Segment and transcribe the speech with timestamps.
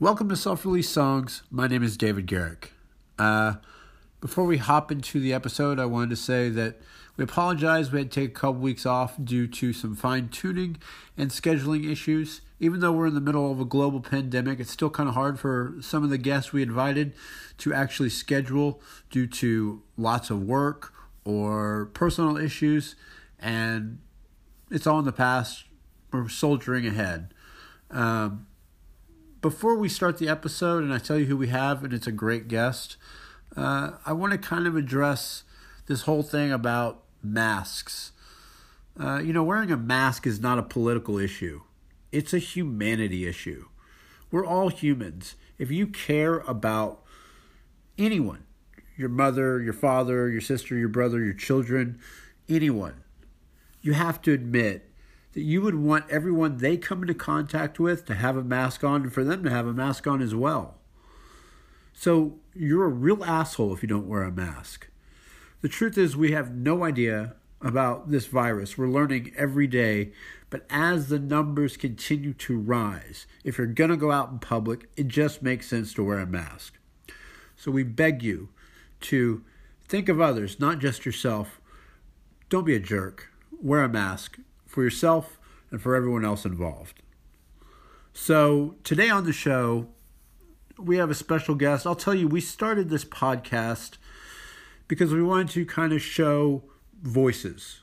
[0.00, 1.42] Welcome to Self Release Songs.
[1.50, 2.72] My name is David Garrick.
[3.18, 3.56] Uh,
[4.22, 6.80] before we hop into the episode, I wanted to say that
[7.18, 7.92] we apologize.
[7.92, 10.78] We had to take a couple weeks off due to some fine tuning
[11.18, 12.40] and scheduling issues.
[12.58, 15.38] Even though we're in the middle of a global pandemic, it's still kind of hard
[15.38, 17.12] for some of the guests we invited
[17.58, 18.80] to actually schedule
[19.10, 20.94] due to lots of work
[21.26, 22.96] or personal issues.
[23.38, 23.98] And
[24.70, 25.64] it's all in the past.
[26.10, 27.34] We're soldiering ahead.
[27.90, 28.46] Um,
[29.40, 32.12] before we start the episode and I tell you who we have, and it's a
[32.12, 32.96] great guest,
[33.56, 35.44] uh, I want to kind of address
[35.86, 38.12] this whole thing about masks.
[38.98, 41.62] Uh, you know, wearing a mask is not a political issue,
[42.12, 43.66] it's a humanity issue.
[44.30, 45.34] We're all humans.
[45.58, 47.02] If you care about
[47.98, 48.44] anyone,
[48.96, 51.98] your mother, your father, your sister, your brother, your children,
[52.48, 53.02] anyone,
[53.82, 54.89] you have to admit
[55.32, 59.02] that you would want everyone they come into contact with to have a mask on
[59.02, 60.78] and for them to have a mask on as well.
[61.92, 64.88] So you're a real asshole if you don't wear a mask.
[65.60, 68.78] The truth is, we have no idea about this virus.
[68.78, 70.12] We're learning every day.
[70.48, 74.88] But as the numbers continue to rise, if you're going to go out in public,
[74.96, 76.78] it just makes sense to wear a mask.
[77.56, 78.48] So we beg you
[79.02, 79.44] to
[79.86, 81.60] think of others, not just yourself.
[82.48, 83.28] Don't be a jerk.
[83.62, 84.38] Wear a mask
[84.70, 85.38] for yourself
[85.70, 87.02] and for everyone else involved.
[88.12, 89.88] So, today on the show,
[90.78, 91.86] we have a special guest.
[91.86, 93.98] I'll tell you, we started this podcast
[94.88, 96.64] because we wanted to kind of show
[97.02, 97.80] voices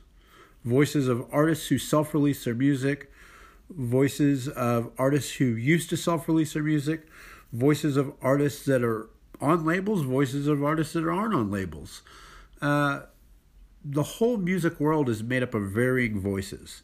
[0.68, 3.12] voices of artists who self release their music,
[3.70, 7.08] voices of artists who used to self release their music,
[7.54, 12.02] voices of artists that are on labels, voices of artists that aren't on labels.
[12.62, 13.02] Uh,
[13.90, 16.82] the whole music world is made up of varying voices.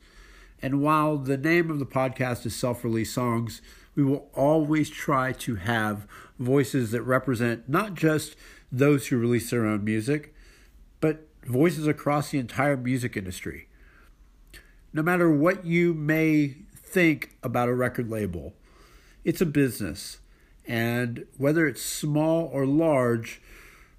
[0.61, 3.61] And while the name of the podcast is Self Release Songs,
[3.95, 6.07] we will always try to have
[6.39, 8.35] voices that represent not just
[8.71, 10.33] those who release their own music,
[11.01, 13.67] but voices across the entire music industry.
[14.93, 18.53] No matter what you may think about a record label,
[19.25, 20.19] it's a business.
[20.65, 23.41] And whether it's small or large,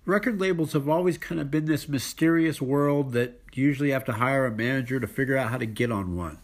[0.06, 4.12] record labels have always kind of been this mysterious world that you usually have to
[4.12, 6.38] hire a manager to figure out how to get on one.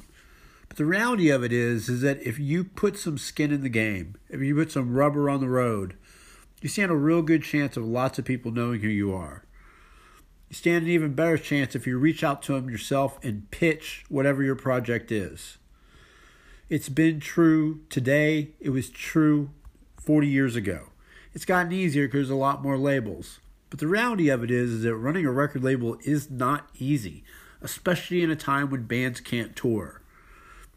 [0.68, 3.68] But the reality of it is, is that if you put some skin in the
[3.68, 5.96] game, if you put some rubber on the road,
[6.62, 9.44] you stand a real good chance of lots of people knowing who you are.
[10.48, 14.04] You stand an even better chance if you reach out to them yourself and pitch
[14.08, 15.58] whatever your project is.
[16.68, 19.50] It's been true today, it was true
[19.96, 20.90] 40 years ago.
[21.34, 23.40] It's gotten easier because there's a lot more labels.
[23.70, 27.24] But the reality of it is, is that running a record label is not easy,
[27.62, 30.02] especially in a time when bands can't tour.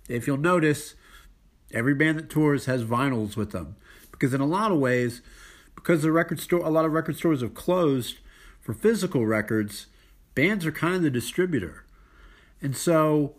[0.07, 0.93] If you'll notice,
[1.73, 3.75] every band that tours has vinyls with them
[4.11, 5.21] because in a lot of ways,
[5.75, 8.19] because the record store, a lot of record stores have closed
[8.61, 9.87] for physical records,
[10.35, 11.83] bands are kind of the distributor.
[12.61, 13.35] And so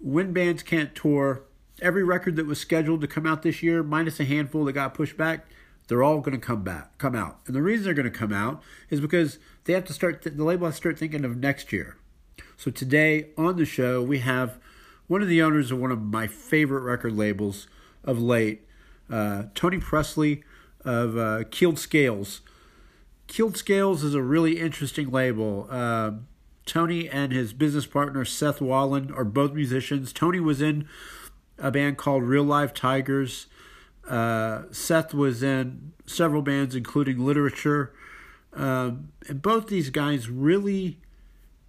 [0.00, 1.42] when bands can't tour,
[1.80, 4.94] every record that was scheduled to come out this year, minus a handful that got
[4.94, 5.46] pushed back,
[5.90, 7.40] they're all going to come back, come out.
[7.46, 10.44] And the reason they're going to come out is because they have to start, the
[10.44, 11.96] label has to start thinking of next year.
[12.56, 14.60] So today on the show, we have
[15.08, 17.66] one of the owners of one of my favorite record labels
[18.04, 18.68] of late,
[19.10, 20.44] uh, Tony Presley
[20.84, 22.40] of uh, Keeled Scales.
[23.26, 25.66] Keeled Scales is a really interesting label.
[25.68, 26.12] Uh,
[26.66, 30.12] Tony and his business partner Seth Wallen are both musicians.
[30.12, 30.86] Tony was in
[31.58, 33.48] a band called Real Live Tigers.
[34.10, 37.94] Uh, Seth was in several bands, including Literature.
[38.52, 40.98] Um, and both these guys really,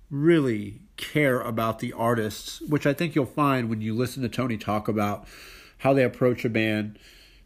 [0.10, 4.58] really care about the artists, which I think you'll find when you listen to Tony
[4.58, 5.28] talk about
[5.80, 6.98] how they approach a band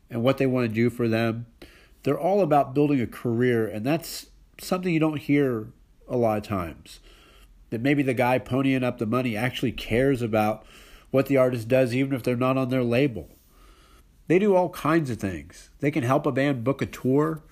[0.09, 1.45] and what they want to do for them.
[2.03, 4.27] They're all about building a career, and that's
[4.61, 5.67] something you don't hear
[6.07, 7.01] a lot of times.
[7.69, 10.65] That maybe the guy ponying up the money actually cares about
[11.11, 13.34] what the artist does, even if they're not on their label.
[14.27, 15.69] They do all kinds of things.
[15.79, 17.43] They can help a band book a tour.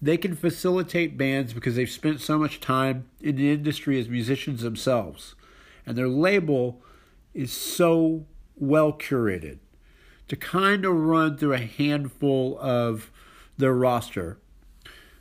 [0.00, 4.62] They can facilitate bands because they've spent so much time in the industry as musicians
[4.62, 5.34] themselves.
[5.86, 6.82] And their label
[7.32, 8.26] is so
[8.56, 9.58] well curated
[10.28, 13.10] to kind of run through a handful of
[13.58, 14.38] their roster.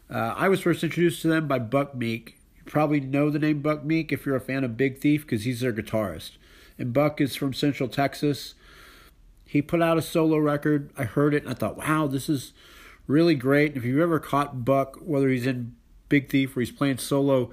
[0.10, 2.38] Uh, I was first introduced to them by Buck Meek.
[2.58, 5.44] You probably know the name Buck Meek if you're a fan of Big Thief because
[5.44, 6.32] he's their guitarist.
[6.78, 8.56] And Buck is from Central Texas.
[9.54, 10.92] He put out a solo record.
[10.98, 12.54] I heard it and I thought, wow, this is
[13.06, 13.78] really great.
[13.78, 15.76] If you've ever caught Buck, whether he's in
[16.10, 17.52] Big Thief or he's playing solo,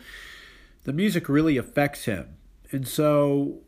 [0.85, 2.39] the music really affects him.
[2.73, 3.59] And so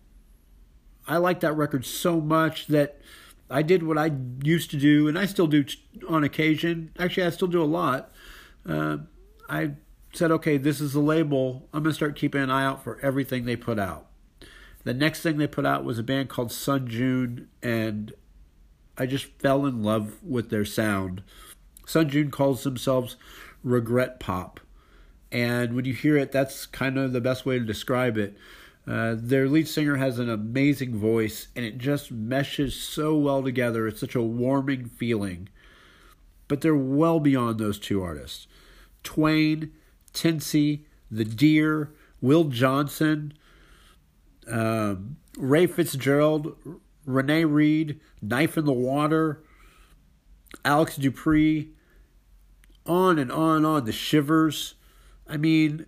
[1.07, 3.03] I like that record so much that
[3.51, 4.11] I did what I
[4.43, 5.67] used to do, and I still do
[6.09, 6.91] on occasion.
[6.99, 8.13] Actually, I still do a lot.
[8.67, 8.97] Uh,
[9.47, 9.73] I
[10.15, 11.69] said, okay, this is the label.
[11.75, 14.07] I'm going to start keeping an eye out for everything they put out.
[14.85, 18.15] The next thing they put out was a band called Sun June, and
[19.03, 21.25] I just fell in love with their sound.
[21.87, 23.17] Sun June calls themselves
[23.65, 24.61] regret pop.
[25.33, 28.37] And when you hear it, that's kind of the best way to describe it.
[28.87, 33.89] Uh, their lead singer has an amazing voice, and it just meshes so well together.
[33.89, 35.49] It's such a warming feeling.
[36.47, 38.47] But they're well beyond those two artists.
[39.03, 39.73] Twain,
[40.15, 43.33] Tenci, The Deer, Will Johnson,
[44.47, 46.55] um, Ray Fitzgerald,
[47.05, 49.43] Renee Reed, Knife in the Water,
[50.65, 51.71] Alex Dupree,
[52.87, 53.85] on and on and on.
[53.85, 54.75] The Shivers.
[55.27, 55.87] I mean,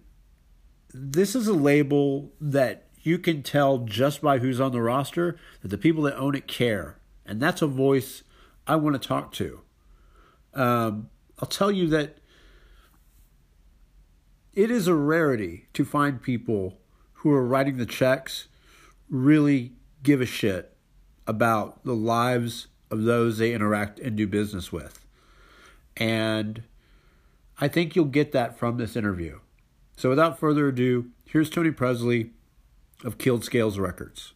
[0.92, 5.68] this is a label that you can tell just by who's on the roster that
[5.68, 6.98] the people that own it care.
[7.26, 8.22] And that's a voice
[8.66, 9.60] I want to talk to.
[10.54, 12.18] Um, I'll tell you that
[14.52, 16.78] it is a rarity to find people
[17.14, 18.46] who are writing the checks
[19.10, 19.72] really
[20.02, 20.73] give a shit
[21.26, 25.04] about the lives of those they interact and do business with.
[25.96, 26.62] And
[27.60, 29.40] I think you'll get that from this interview.
[29.96, 32.30] So without further ado, here's Tony Presley
[33.04, 34.34] of Keeled Scales Records.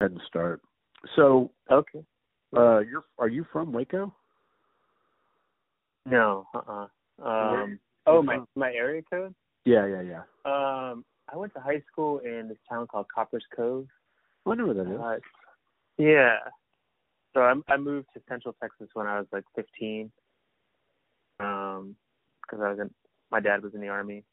[0.00, 0.60] ahead and start.
[1.16, 2.04] So, okay,
[2.56, 4.14] uh, you're are you from Waco?
[6.06, 6.86] No, uh,
[7.22, 9.34] uh Um, oh, my my area code.
[9.64, 10.22] Yeah, yeah, yeah.
[10.44, 13.86] Um, I went to high school in this town called Copperas Cove.
[14.46, 15.00] I know where that is.
[15.00, 15.16] Uh,
[15.98, 16.36] yeah.
[17.34, 20.10] So I I moved to Central Texas when I was like 15.
[21.38, 21.96] Um,
[22.42, 22.90] because I was in
[23.30, 24.24] my dad was in the army,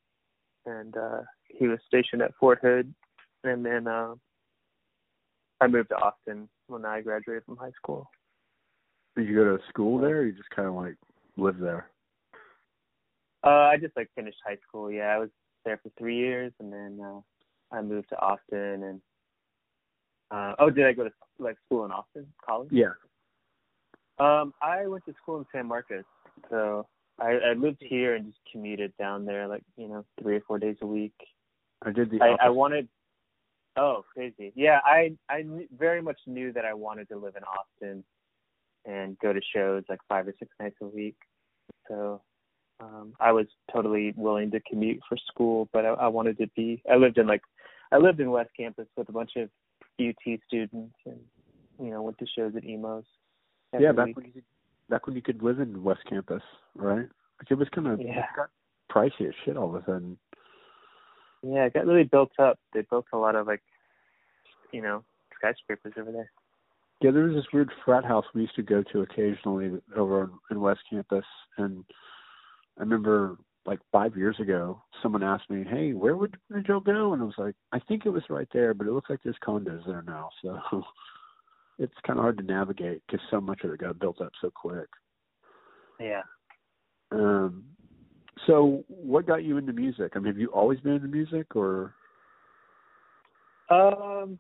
[0.66, 2.94] and uh he was stationed at Fort Hood,
[3.44, 4.16] and then uh,
[5.62, 8.10] I moved to Austin when I graduated from high school.
[9.16, 10.96] Did you go to school there, or you just kind of like
[11.38, 11.90] live there?
[13.44, 14.92] Uh, I just like finished high school.
[14.92, 15.30] Yeah, I was
[15.64, 17.20] there for three years, and then uh,
[17.72, 18.84] I moved to Austin.
[18.84, 19.02] And
[20.32, 22.70] uh, oh, did I go to like school in Austin, college?
[22.72, 22.94] Yeah.
[24.20, 26.04] Um, I went to school in San Marcos,
[26.50, 26.88] so
[27.20, 30.58] I, I lived here and just commuted down there, like you know, three or four
[30.58, 31.14] days a week.
[31.84, 32.20] I did the.
[32.22, 32.88] I, I wanted
[33.78, 34.52] Oh, crazy.
[34.56, 35.44] Yeah, I I
[35.78, 38.04] very much knew that I wanted to live in Austin
[38.86, 41.18] and go to shows like five or six nights a week.
[41.88, 42.22] So
[42.80, 46.82] um I was totally willing to commute for school, but I, I wanted to be
[46.92, 47.42] I lived in like
[47.92, 49.50] I lived in West Campus with a bunch of
[50.00, 51.20] UT students and
[51.80, 53.06] you know, went to shows at Emo's.
[53.78, 54.44] Yeah, back when you could
[54.90, 56.42] back when you could live in West Campus,
[56.76, 57.08] right?
[57.40, 58.26] Like it was kind of yeah.
[58.36, 58.50] got
[58.92, 60.18] pricey as shit all of a sudden.
[61.44, 62.58] Yeah, it got really built up.
[62.74, 63.62] They built a lot of like,
[64.72, 65.04] you know,
[65.38, 66.32] skyscrapers over there.
[67.02, 70.60] Yeah, there was this weird frat house we used to go to occasionally over in
[70.60, 71.26] West Campus,
[71.58, 71.84] and
[72.78, 77.22] I remember like five years ago, someone asked me, "Hey, where would Joe go?" And
[77.22, 79.86] I was like, "I think it was right there, but it looks like there's condos
[79.86, 80.60] there now." So
[81.78, 84.50] it's kind of hard to navigate because so much of it got built up so
[84.50, 84.88] quick.
[86.00, 86.24] Yeah.
[87.12, 87.66] Um,
[88.46, 90.14] so, what got you into music?
[90.16, 91.94] I mean, have you always been into music, or?
[93.70, 94.40] Um,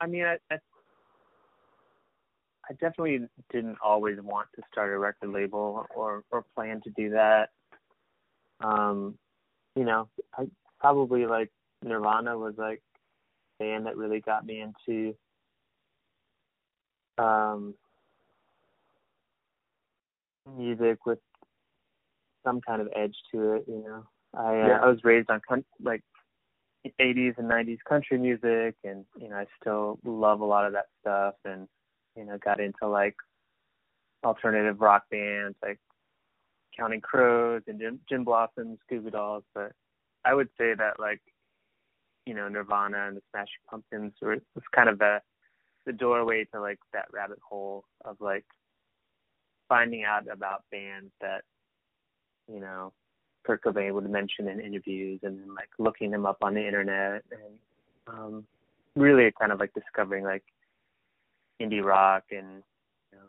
[0.00, 0.58] I mean, I, I,
[2.70, 7.10] I definitely didn't always want to start a record label or or plan to do
[7.10, 7.50] that.
[8.60, 9.18] Um,
[9.74, 10.08] you know,
[10.38, 10.44] I
[10.78, 11.50] probably like
[11.82, 12.80] Nirvana was like
[13.60, 15.16] a band that really got me into
[17.18, 17.74] um
[20.56, 21.18] music with
[22.44, 23.64] some kind of edge to it.
[23.66, 24.78] You know, I uh, yeah.
[24.80, 26.04] I was raised on con- like
[27.00, 30.86] 80s and 90s country music, and you know I still love a lot of that
[31.00, 31.66] stuff, and
[32.20, 33.16] you know got into like
[34.24, 35.78] alternative rock bands like
[36.76, 39.72] Counting Crows and Gin, Gin Blossoms, Goo Goo Dolls, but
[40.24, 41.20] I would say that like
[42.26, 45.20] you know Nirvana and the Smashing Pumpkins were was kind of the
[45.86, 48.44] the doorway to like that rabbit hole of like
[49.68, 51.42] finding out about bands that
[52.52, 52.92] you know,
[53.44, 57.22] Kurt Cobain would mention in interviews and then like looking him up on the internet
[57.30, 57.54] and
[58.06, 58.44] um
[58.96, 60.42] really kind of like discovering like
[61.60, 62.62] indie rock and
[63.12, 63.24] you know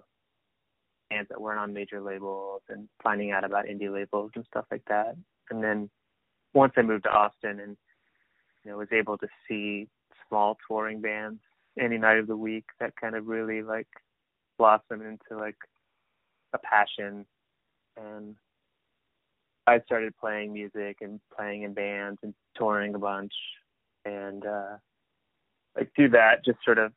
[1.09, 4.83] bands that weren't on major labels and finding out about indie labels and stuff like
[4.87, 5.15] that.
[5.49, 5.89] And then
[6.53, 7.77] once I moved to Austin and
[8.63, 9.87] you know was able to see
[10.27, 11.39] small touring bands
[11.79, 13.87] any night of the week that kind of really like
[14.57, 15.57] blossomed into like
[16.53, 17.25] a passion
[17.97, 18.35] and
[19.67, 23.33] I started playing music and playing in bands and touring a bunch,
[24.05, 24.77] and uh,
[25.77, 26.91] like through that, just sort of,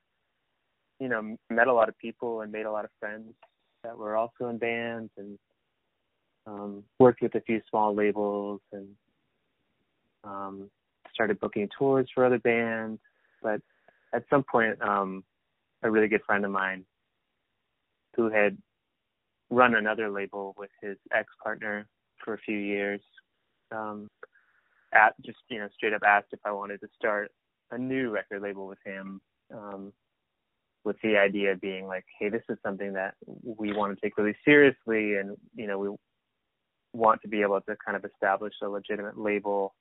[1.00, 3.34] you know, met a lot of people and made a lot of friends
[3.82, 5.38] that were also in bands and
[6.46, 8.88] um, worked with a few small labels and
[10.24, 10.70] um,
[11.12, 13.00] started booking tours for other bands.
[13.42, 13.60] But
[14.12, 15.24] at some point, um,
[15.82, 16.84] a really good friend of mine
[18.16, 18.56] who had
[19.50, 21.86] run another label with his ex partner
[22.24, 23.00] for a few years,
[23.70, 24.08] um,
[24.94, 27.32] at just you know straight up asked if I wanted to start
[27.70, 29.20] a new record label with him.
[29.52, 29.92] Um,
[30.84, 34.36] with the idea being like, hey, this is something that we want to take really
[34.44, 35.88] seriously, and you know, we
[36.92, 39.74] want to be able to kind of establish a legitimate label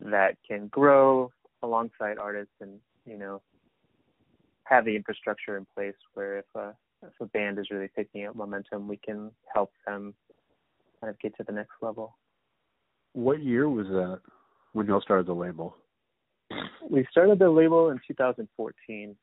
[0.00, 1.30] that can grow
[1.62, 3.42] alongside artists, and you know,
[4.64, 8.36] have the infrastructure in place where if a if a band is really picking up
[8.36, 10.14] momentum, we can help them
[11.00, 12.16] kind of get to the next level.
[13.12, 14.20] What year was that
[14.72, 15.76] when y'all started the label?
[16.88, 19.16] We started the label in 2014.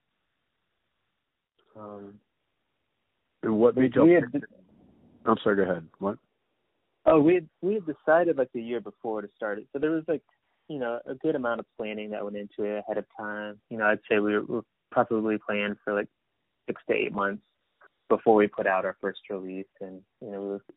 [1.78, 2.16] Um,
[3.44, 4.22] and what made you?
[4.34, 4.44] Had,
[5.26, 5.58] I'm sorry.
[5.58, 5.88] Go ahead.
[6.00, 6.18] What?
[7.06, 9.92] Oh, we had we had decided like the year before to start it, so there
[9.92, 10.24] was like
[10.68, 13.60] you know a good amount of planning that went into it ahead of time.
[13.70, 16.08] You know, I'd say we were, we were probably planned for like
[16.68, 17.44] six to eight months
[18.10, 20.74] before we put out our first release, and you know we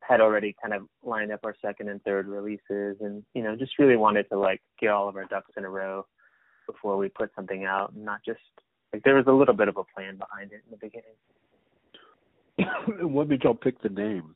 [0.00, 3.78] had already kind of lined up our second and third releases, and you know just
[3.78, 6.06] really wanted to like get all of our ducks in a row
[6.66, 8.40] before we put something out, and not just
[8.92, 11.14] like there was a little bit of a plan behind it in the beginning.
[13.14, 14.34] what made y'all pick the name?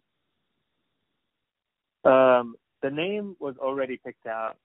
[2.04, 4.56] Um, the name was already picked out.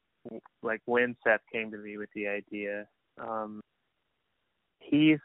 [0.61, 2.85] Like when Seth came to me with the idea,
[3.19, 3.61] um,
[4.79, 5.19] he's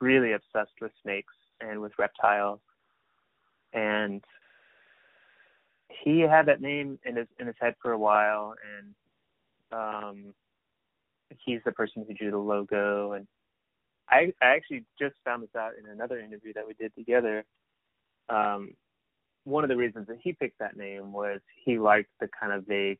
[0.00, 2.60] really obsessed with snakes and with reptiles,
[3.74, 4.24] and
[6.02, 8.94] he had that name in his in his head for a while, and
[9.72, 10.34] um,
[11.44, 13.26] he's the person who drew the logo and
[14.10, 17.44] I, I actually just found this out in another interview that we did together.
[18.28, 18.72] Um,
[19.44, 22.66] one of the reasons that he picked that name was he liked the kind of
[22.66, 22.98] vague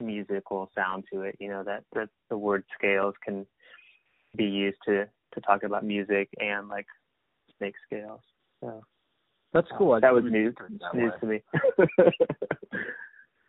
[0.00, 1.36] musical sound to it.
[1.38, 3.46] You know that that the word scales can
[4.36, 6.86] be used to to talk about music and like
[7.58, 8.20] snake scales.
[8.60, 8.82] So
[9.52, 9.92] that's cool.
[9.92, 11.40] Uh, that was news that news to me.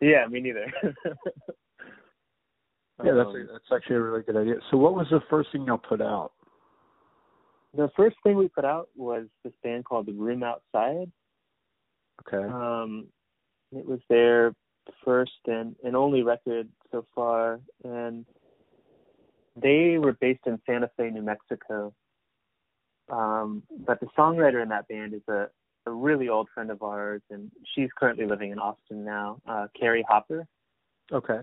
[0.00, 0.72] yeah, me neither.
[3.04, 4.54] yeah, that's a, that's actually a really good idea.
[4.70, 6.32] So, what was the first thing y'all put out?
[7.74, 11.10] The first thing we put out was this band called The Room Outside.
[12.26, 12.44] Okay.
[12.48, 13.08] Um,
[13.72, 14.54] it was their
[15.04, 18.24] first and, and only record so far, and
[19.56, 21.92] they were based in Santa Fe, New Mexico.
[23.10, 25.48] Um, but the songwriter in that band is a,
[25.86, 30.04] a really old friend of ours, and she's currently living in Austin now, uh, Carrie
[30.08, 30.46] Hopper.
[31.12, 31.40] Okay.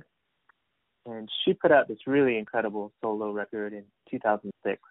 [1.08, 4.82] And she put out this really incredible solo record in 2006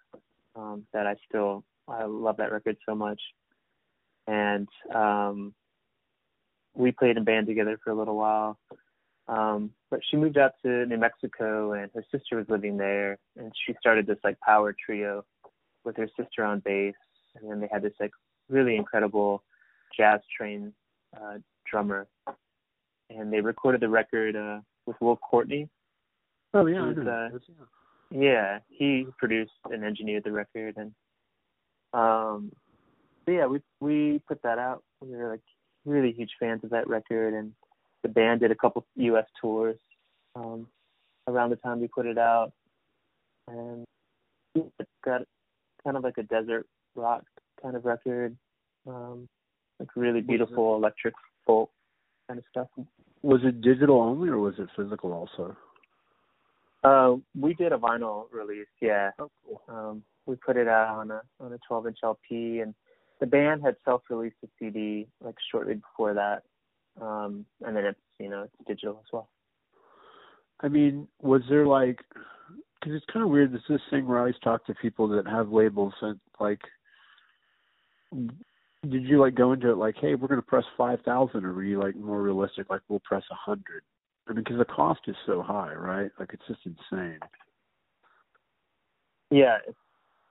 [0.55, 3.21] um, that I still I love that record so much.
[4.27, 5.53] And um,
[6.73, 8.57] we played in band together for a little while.
[9.27, 13.51] Um, but she moved out to New Mexico, and her sister was living there, and
[13.65, 15.25] she started this like power trio
[15.83, 16.93] with her sister on bass,
[17.35, 18.11] and then they had this like
[18.49, 19.43] really incredible
[19.97, 20.73] jazz train
[21.15, 21.37] uh,
[21.69, 22.07] drummer,
[23.09, 25.69] and they recorded the record uh, with Will Courtney.
[26.53, 27.29] Oh yeah, uh, yeah,
[28.69, 30.91] he produced and engineered the record, and
[31.93, 32.51] um,
[33.25, 34.83] so yeah, we we put that out.
[35.01, 35.41] We were like
[35.85, 37.53] really huge fans of that record, and
[38.03, 39.25] the band did a couple U.S.
[39.41, 39.77] tours
[40.35, 40.67] um,
[41.27, 42.51] around the time we put it out,
[43.47, 43.85] and
[44.55, 45.21] it got
[45.83, 47.23] kind of like a desert rock
[47.61, 48.35] kind of record,
[48.87, 49.27] um,
[49.79, 51.13] like really beautiful electric
[51.45, 51.69] folk
[52.27, 52.67] kind of stuff.
[53.21, 55.55] Was it digital only, or was it physical also?
[56.85, 59.09] Uh, we did a vinyl release, yeah.
[59.17, 59.61] Oh, cool.
[59.67, 62.75] Um, we put it out on a on a 12 inch LP, and
[63.19, 66.43] the band had self-released a CD like shortly before that,
[67.01, 69.29] um, and then it's you know it's digital as well.
[70.59, 71.99] I mean, was there like,
[72.79, 73.51] because it's kind of weird.
[73.51, 76.61] This is this thing where I always talk to people that have labels and like,
[78.11, 81.63] did you like go into it like, hey, we're gonna press five thousand, or were
[81.63, 83.81] you like more realistic, like we'll press a hundred?
[84.27, 86.11] Because the cost is so high, right?
[86.19, 87.19] Like it's just insane.
[89.29, 89.77] Yeah, it's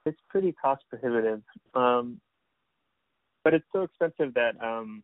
[0.07, 1.43] it's pretty cost prohibitive,
[1.75, 2.21] um,
[3.43, 5.03] but it's so expensive that um,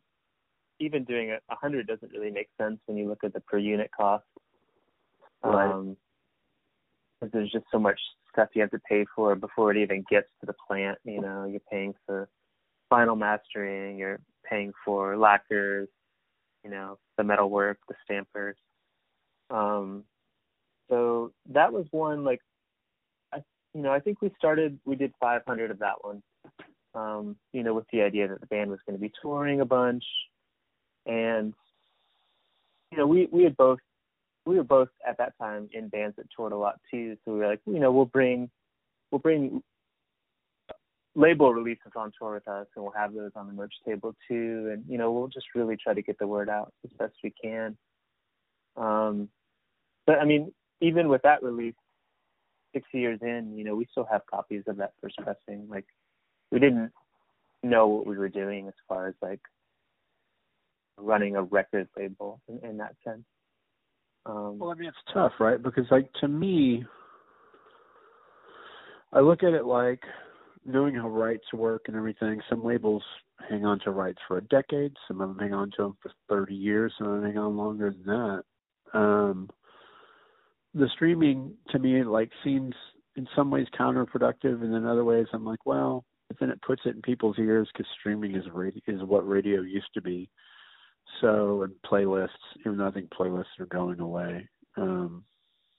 [0.78, 3.90] even doing a hundred doesn't really make sense when you look at the per unit
[3.96, 4.24] cost.
[5.42, 5.70] Right.
[5.70, 5.96] Um,
[7.20, 8.00] because there's just so much
[8.32, 10.98] stuff you have to pay for before it even gets to the plant.
[11.04, 12.28] You know, you're paying for
[12.88, 15.88] final mastering, you're paying for lacquers,
[16.64, 18.56] you know, the metal work, the stampers.
[19.50, 20.04] Um,
[20.88, 22.40] so that was one like,
[23.32, 23.38] I,
[23.74, 26.22] you know, I think we started, we did 500 of that one,
[26.94, 29.64] um, you know, with the idea that the band was going to be touring a
[29.64, 30.04] bunch,
[31.06, 31.54] and
[32.90, 33.78] you know, we we had both,
[34.44, 37.38] we were both at that time in bands that toured a lot too, so we
[37.38, 38.50] were like, you know, we'll bring,
[39.10, 39.62] we'll bring
[41.14, 44.70] label releases on tour with us and we'll have those on the merch table too.
[44.72, 47.32] And you know we'll just really try to get the word out as best we
[47.42, 47.76] can.
[48.76, 49.28] Um
[50.18, 51.74] i mean even with that release
[52.72, 55.66] six years in you know we still have copies of that first pressing.
[55.68, 55.86] Like
[56.50, 56.92] we didn't
[57.62, 59.40] know what we were doing as far as like
[60.96, 63.24] running a record label in, in that sense.
[64.26, 65.62] Um well i mean it's tough right?
[65.62, 66.84] Because like to me
[69.12, 70.02] i look at it like
[70.64, 73.02] knowing how rights work and everything, some labels
[73.48, 76.12] hang on to rights for a decade, some of them hang on to them for
[76.28, 78.42] 30 years, some of them hang on longer than that.
[78.92, 79.48] Um,
[80.74, 82.74] the streaming to me like seems
[83.16, 86.82] in some ways counterproductive, and in other ways I'm like, well, but then it puts
[86.84, 88.44] it in people's ears because streaming is
[88.86, 90.30] is what radio used to be.
[91.20, 92.28] So and playlists,
[92.60, 95.24] even though I think playlists are going away because um,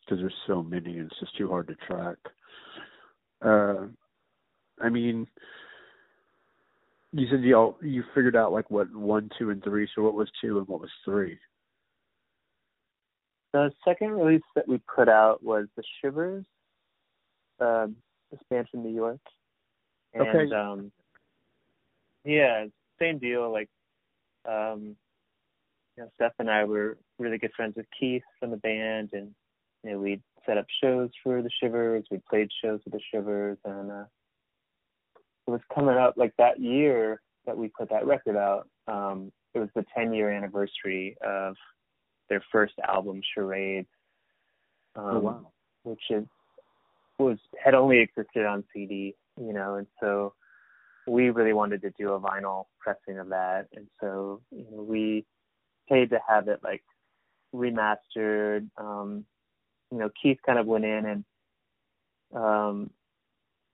[0.10, 2.18] there's so many, and it's just too hard to track.
[3.42, 3.88] Uh,
[4.82, 5.26] I mean,
[7.14, 9.88] you said you all you figured out like what one, two, and three.
[9.96, 11.38] So what was two and what was three?
[13.54, 16.46] The second release that we put out was the Shivers,
[17.60, 19.20] this band from New York.
[20.14, 20.56] And, okay.
[20.56, 20.92] Um,
[22.24, 22.66] yeah,
[23.00, 23.52] same deal.
[23.52, 23.70] Like,
[24.48, 24.96] um,
[25.98, 29.34] you know, Seth and I were really good friends with Keith from the band, and
[29.84, 32.06] you know, we'd set up shows for the Shivers.
[32.12, 34.06] We played shows with the Shivers, and uh,
[35.48, 38.68] it was coming up like that year that we put that record out.
[38.88, 41.56] Um, it was the 10 year anniversary of
[42.32, 43.88] their first album, Charades.
[44.96, 45.52] Um, oh, wow.
[45.84, 46.26] Which is
[47.20, 50.34] was had only existed on CD, you know, and so
[51.08, 55.26] we really wanted to do a vinyl pressing of that, and so you know we
[55.90, 56.84] paid to have it like
[57.54, 58.68] remastered.
[58.78, 59.26] Um,
[59.92, 61.26] you know, Keith kind of went in and
[62.34, 62.90] um,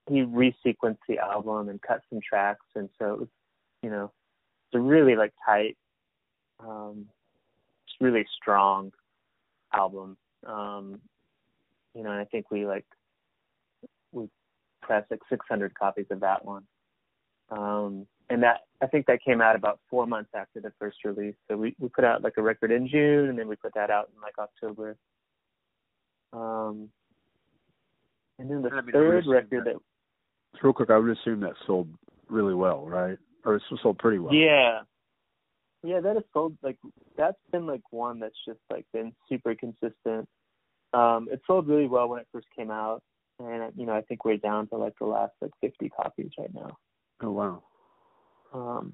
[0.09, 3.29] he resequenced the album and cut some tracks, and so it was,
[3.83, 5.77] you know, it's a really like tight,
[6.59, 7.05] um,
[7.99, 8.91] really strong
[9.73, 10.17] album.
[10.45, 10.99] Um,
[11.93, 12.85] you know, and I think we like
[14.11, 14.29] we
[14.81, 16.63] pressed like 600 copies of that one,
[17.49, 21.35] um, and that I think that came out about four months after the first release.
[21.47, 23.89] So we we put out like a record in June, and then we put that
[23.89, 24.95] out in like October.
[26.33, 26.89] Um,
[28.37, 29.75] and then the third record that
[30.61, 31.87] real quick, I would assume that sold
[32.29, 33.17] really well, right?
[33.45, 34.33] Or it sold pretty well.
[34.33, 34.81] Yeah.
[35.87, 36.77] Yeah, that has sold like
[37.17, 40.27] that's been like one that's just like been super consistent.
[40.93, 43.01] Um, it sold really well when it first came out,
[43.39, 46.53] and you know I think we're down to like the last like 50 copies right
[46.53, 46.77] now.
[47.21, 47.63] Oh wow.
[48.53, 48.93] Um,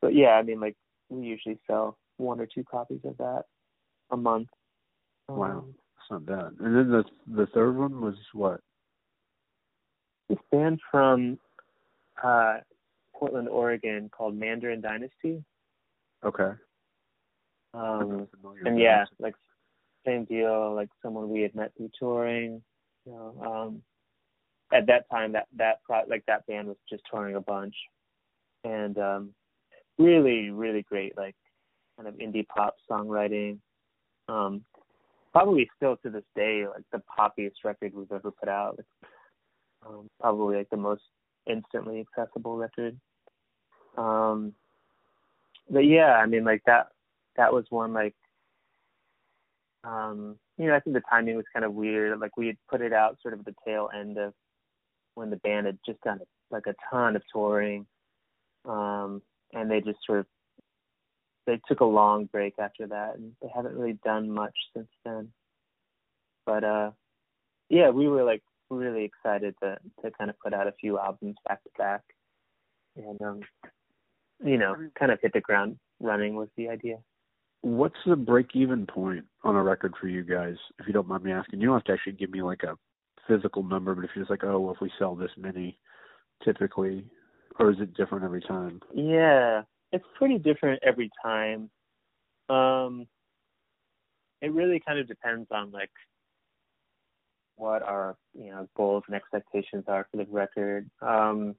[0.00, 0.76] but yeah, I mean like
[1.08, 3.44] we usually sell one or two copies of that
[4.10, 4.48] a month.
[5.28, 5.64] Um, wow,
[5.98, 6.52] that's not bad.
[6.60, 8.60] And then the the third one was what?
[10.28, 11.38] this band from
[12.22, 12.58] uh,
[13.14, 15.44] Portland, Oregon called Mandarin Dynasty.
[16.26, 16.50] Okay.
[17.72, 18.26] Um,
[18.64, 19.34] and yeah, like
[20.04, 22.62] same deal, like someone we had met through touring.
[23.04, 23.82] You know, um,
[24.72, 27.74] at that time, that that pro- like that band was just touring a bunch,
[28.64, 29.34] and um,
[29.98, 31.36] really, really great, like
[31.96, 33.58] kind of indie pop songwriting.
[34.28, 34.64] Um,
[35.32, 38.78] probably still to this day, like the poppiest record we've ever put out.
[38.78, 39.10] Like,
[39.86, 41.02] um, probably like the most
[41.46, 42.98] instantly accessible record.
[43.96, 44.54] Um,
[45.70, 46.88] but yeah, I mean, like that
[47.36, 48.14] that was one like
[49.84, 52.18] um, you know, I think the timing was kind of weird.
[52.18, 54.32] Like we had put it out sort of at the tail end of
[55.14, 57.86] when the band had just done like a ton of touring,
[58.64, 60.26] um, and they just sort of
[61.46, 65.28] they took a long break after that, and they haven't really done much since then.
[66.44, 66.90] But uh,
[67.68, 71.36] yeah, we were like really excited to to kind of put out a few albums
[71.46, 72.02] back to back,
[72.96, 73.40] and um,
[74.44, 76.96] you know, kind of hit the ground running was the idea.
[77.62, 81.24] What's the break even point on a record for you guys, if you don't mind
[81.24, 81.60] me asking?
[81.60, 82.76] You don't have to actually give me like a
[83.26, 85.78] physical number, but if you're just like, oh, well, if we sell this many,
[86.44, 87.04] typically,
[87.58, 88.80] or is it different every time?
[88.94, 91.70] Yeah, it's pretty different every time.
[92.48, 93.06] Um,
[94.42, 95.90] it really kind of depends on like
[97.56, 100.88] what our you know goals and expectations are for the record.
[101.00, 101.56] Um,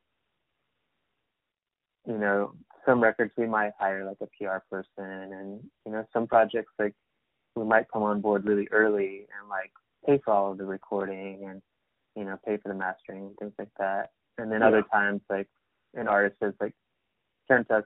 [2.08, 2.54] you know,
[2.86, 6.93] some records we might hire like a PR person, and you know some projects like
[7.56, 9.72] we might come on board really early and like
[10.06, 11.62] pay for all of the recording and
[12.15, 14.12] you know pay for the mastering and things like that.
[14.38, 14.67] And then yeah.
[14.67, 15.50] other times like
[15.96, 16.74] an artist is like
[17.48, 17.86] sent us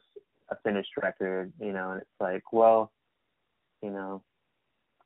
[0.49, 2.91] a finished record, you know, and it's like, well,
[3.81, 4.21] you know,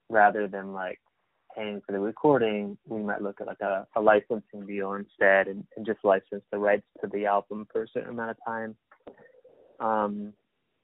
[0.10, 1.00] rather than like
[1.56, 5.64] paying for the recording, we might look at like a, a licensing deal instead and,
[5.78, 8.76] and just license the rights to the album for a certain amount of time.
[9.80, 10.34] Um,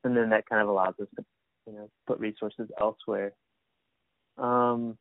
[0.04, 1.25] and then that kind of allows us to,
[1.67, 3.34] you know, put resources elsewhere.
[4.38, 4.97] Um,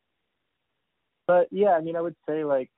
[1.27, 2.69] but yeah, I mean, I would say like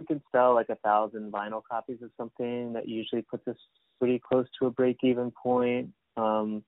[0.00, 3.56] we can sell like a thousand vinyl copies of something that usually puts us
[3.98, 5.90] pretty close to a break even point.
[6.16, 6.64] Um,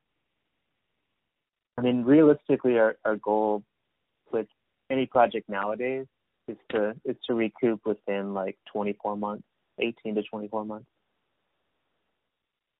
[1.76, 3.64] I mean, realistically, our, our goal
[4.32, 4.46] with
[4.90, 6.06] any project nowadays
[6.46, 9.44] is to is to recoup within like 24 months,
[9.80, 10.86] 18 to 24 months.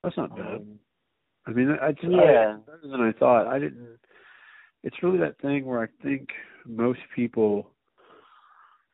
[0.05, 0.57] That's not bad.
[0.57, 0.79] Um,
[1.47, 3.47] I mean, I, just, yeah, I, better than I thought.
[3.47, 3.99] I didn't.
[4.83, 6.29] It's really that thing where I think
[6.67, 7.71] most people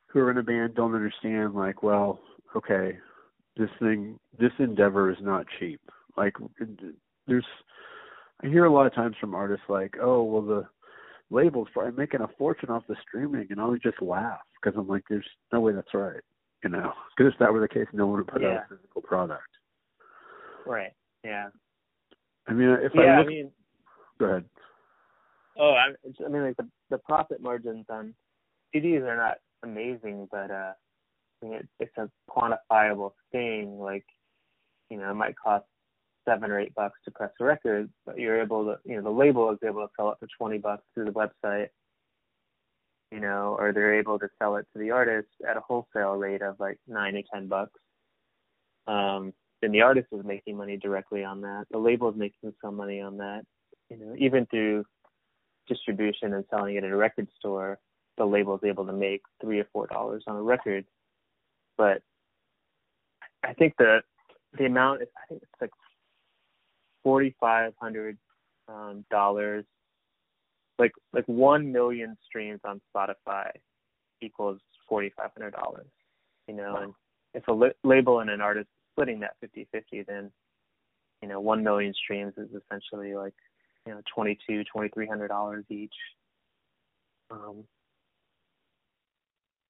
[0.07, 1.55] who are in a band don't understand.
[1.55, 2.21] Like, well,
[2.57, 2.99] okay,
[3.57, 5.81] this thing, this endeavor is not cheap.
[6.17, 6.35] Like,
[7.27, 7.45] there's
[8.43, 10.67] I hear a lot of times from artists like, "Oh, well, the
[11.31, 14.89] labels probably making a fortune off the streaming," and I always just laugh because I'm
[14.89, 16.23] like, "There's no way that's right."
[16.65, 18.49] You know, because if that were the case, no one would put yeah.
[18.49, 19.49] out a physical product.
[20.67, 20.93] Right.
[21.25, 21.49] Yeah.
[22.47, 23.51] I mean, if yeah, I look, I mean,
[24.19, 24.45] go ahead.
[25.59, 25.89] Oh, I,
[26.25, 28.15] I mean, like the the profit margins on
[28.75, 30.73] CDs are not amazing, but uh,
[31.43, 33.79] I mean, it, it's a quantifiable thing.
[33.79, 34.07] Like,
[34.91, 35.65] you know, it might cost
[36.29, 39.11] seven or eight bucks to press a record, but you're able to, you know, the
[39.11, 41.69] label is able to sell it for 20 bucks through the website,
[43.11, 46.43] you know, or they're able to sell it to the artist at a wholesale rate
[46.43, 47.79] of like nine to 10 bucks.
[48.87, 51.67] Um, and the artist is making money directly on that.
[51.71, 53.43] The label is making some money on that,
[53.89, 54.85] you know, even through
[55.69, 57.79] distribution and selling it at a record store,
[58.17, 60.85] the label is able to make three or four dollars on a record.
[61.77, 62.03] But
[63.45, 64.01] I think the
[64.59, 65.71] the amount is I think it's like
[67.03, 68.19] forty five hundred
[68.69, 69.65] um, dollars,
[70.79, 73.51] like like one million streams on Spotify
[74.21, 75.87] equals forty five hundred dollars.
[76.49, 76.83] You know, wow.
[76.83, 76.95] and
[77.35, 80.31] if a li- label and an artist splitting that 50-50, then
[81.23, 83.35] you know one million streams is essentially like
[83.87, 85.95] you know twenty two twenty three hundred dollars each.
[87.31, 87.65] Um,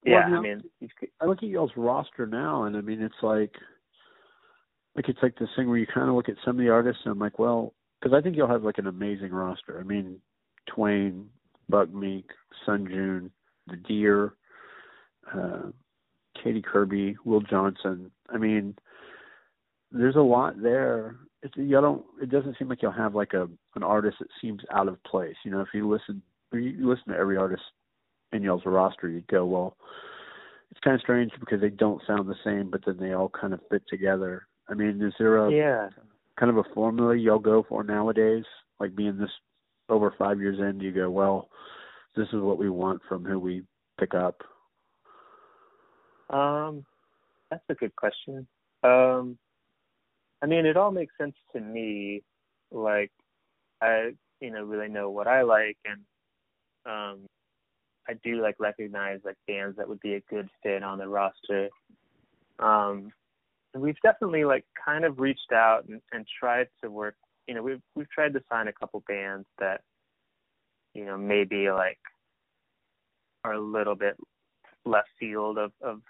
[0.03, 0.61] yeah, well, I mean,
[1.21, 3.53] I look at y'all's roster now, and I mean, it's like
[4.95, 7.01] like it's like this thing where you kind of look at some of the artists
[7.05, 9.79] and I'm like, well, because I think you'll have like an amazing roster.
[9.79, 10.17] I mean,
[10.67, 11.29] Twain,
[11.69, 12.25] Buck Meek,
[12.65, 13.31] Sun June,
[13.67, 14.33] The Deer,
[15.33, 15.69] uh,
[16.43, 18.11] Katy Kirby, Will Johnson.
[18.29, 18.75] I mean,
[19.91, 21.15] there's a lot there.
[21.43, 22.03] It's, you don't.
[22.21, 25.35] It doesn't seem like you'll have like a an artist that seems out of place.
[25.43, 26.21] You know, if you listen,
[26.53, 27.63] you listen to every artist
[28.31, 29.75] in y'all's roster, you'd go, well,
[30.69, 33.53] it's kind of strange because they don't sound the same, but then they all kind
[33.53, 34.47] of fit together.
[34.69, 35.89] I mean, is there a yeah
[36.39, 38.45] kind of a formula y'all go for nowadays?
[38.79, 39.29] Like being this
[39.89, 41.49] over five years in, do you go, well,
[42.15, 43.63] this is what we want from who we
[43.99, 44.41] pick up?
[46.29, 46.85] Um,
[47.49, 48.47] that's a good question.
[48.83, 49.37] Um,
[50.41, 52.23] I mean, it all makes sense to me.
[52.71, 53.11] Like,
[53.81, 56.01] I, you know, really know what I like, and
[56.85, 57.27] um,
[58.07, 61.69] I do like recognize like bands that would be a good fit on the roster.
[62.59, 63.11] Um,
[63.75, 67.15] we've definitely like kind of reached out and, and tried to work.
[67.47, 69.81] You know, we've we've tried to sign a couple bands that,
[70.93, 71.99] you know, maybe like
[73.43, 74.15] are a little bit
[74.85, 76.01] left field of of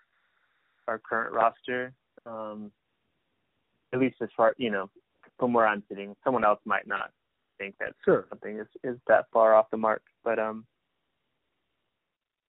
[0.88, 1.94] our current roster.
[2.26, 2.72] Um,
[3.94, 4.90] at least as far you know,
[5.40, 7.12] from where I'm sitting, someone else might not
[7.58, 8.26] think that sure.
[8.30, 10.04] something is is that far off the mark.
[10.24, 10.66] But um,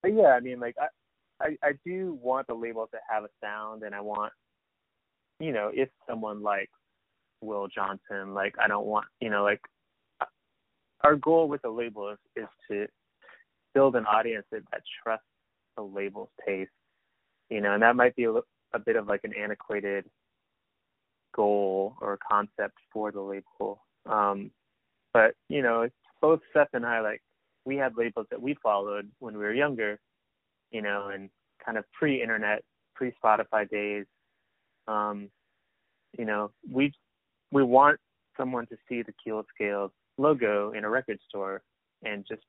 [0.02, 0.86] but yeah, I mean, like I.
[1.40, 4.32] I, I do want the label to have a sound, and I want
[5.42, 6.70] you know, if someone like
[7.40, 9.60] Will Johnson, like I don't want, you know, like
[11.02, 12.86] our goal with the label is, is to
[13.74, 15.26] build an audience that, that trusts
[15.76, 16.70] the label's taste,
[17.50, 20.04] you know, and that might be a, a bit of like an antiquated
[21.34, 23.82] goal or concept for the label.
[24.06, 24.50] Um,
[25.12, 25.88] but you know,
[26.20, 27.22] both Seth and I like
[27.64, 30.00] we had labels that we followed when we were younger,
[30.70, 31.30] you know, and
[31.64, 32.64] kind of pre-internet,
[32.94, 34.06] pre-Spotify days,
[34.88, 35.28] um,
[36.18, 36.92] you know, we
[37.50, 37.98] we want
[38.36, 41.62] someone to see the Keeled Scales logo in a record store
[42.04, 42.42] and just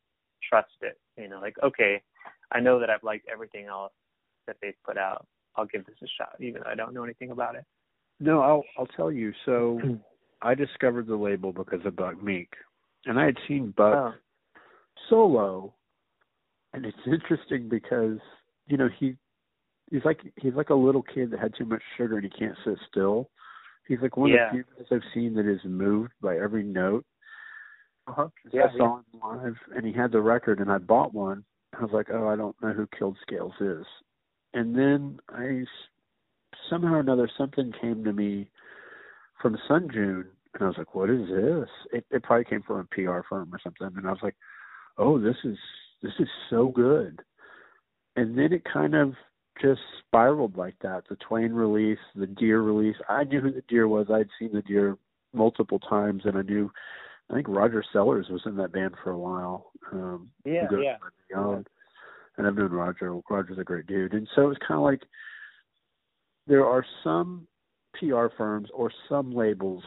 [0.47, 0.97] trust it.
[1.17, 2.01] You know, like okay,
[2.51, 3.93] I know that I've liked everything else
[4.47, 5.25] that they've put out.
[5.55, 7.65] I'll give this a shot, even though I don't know anything about it.
[8.19, 9.33] No, I'll I'll tell you.
[9.45, 9.79] So
[10.41, 12.49] I discovered the label because of Buck Meek,
[13.05, 14.13] and I had seen Buck Oh.
[15.09, 15.73] solo,
[16.73, 18.17] and it's interesting because
[18.67, 19.15] you know he
[19.91, 22.57] he's like he's like a little kid that had too much sugar and he can't
[22.63, 23.29] sit still.
[23.87, 24.47] He's like one Yeah.
[24.47, 27.05] of the few guys I've seen that is moved by every note.
[28.07, 28.27] Uh-huh.
[28.53, 31.45] I saw him live, and he had the record, and I bought one.
[31.77, 33.85] I was like, oh, I don't know who Keeled Scales is.
[34.53, 35.63] And then I
[36.69, 38.49] somehow or another something came to me
[39.41, 41.69] from Sun June, and I was like, what is this?
[41.91, 44.35] It, it probably came from a PR firm or something, and I was like,
[44.97, 45.57] oh, this is
[46.01, 47.21] this is so good.
[48.15, 49.13] And then it kind of
[49.61, 51.03] just spiraled like that.
[51.09, 52.95] The Twain release, the Deer release.
[53.09, 54.07] I knew who the Deer was.
[54.11, 54.97] I'd seen the Deer
[55.33, 56.71] multiple times, and I knew.
[57.29, 59.71] I think Roger Sellers was in that band for a while.
[59.91, 60.29] Um,
[60.81, 60.97] Yeah,
[61.31, 61.37] yeah.
[62.37, 63.17] And I've known Roger.
[63.29, 64.13] Roger's a great dude.
[64.13, 65.03] And so it was kind of like
[66.47, 67.47] there are some
[67.99, 69.83] PR firms or some labels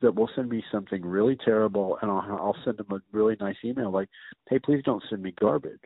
[0.00, 3.56] that will send me something really terrible, and I'll, I'll send them a really nice
[3.64, 4.08] email like,
[4.48, 5.78] "Hey, please don't send me garbage."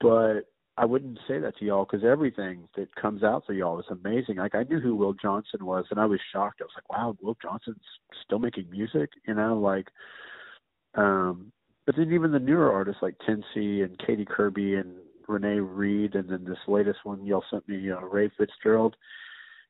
[0.00, 0.42] But
[0.78, 4.36] I wouldn't say that to y'all because everything that comes out to y'all is amazing.
[4.36, 6.60] Like I knew who Will Johnson was, and I was shocked.
[6.60, 7.76] I was like, "Wow, Will Johnson's
[8.24, 9.88] still making music," you know, like.
[10.94, 11.52] Um,
[11.84, 14.96] but then even the newer artists like Tenci and Katy Kirby and
[15.28, 18.96] Renee Reed, and then this latest one y'all sent me, uh, Ray Fitzgerald.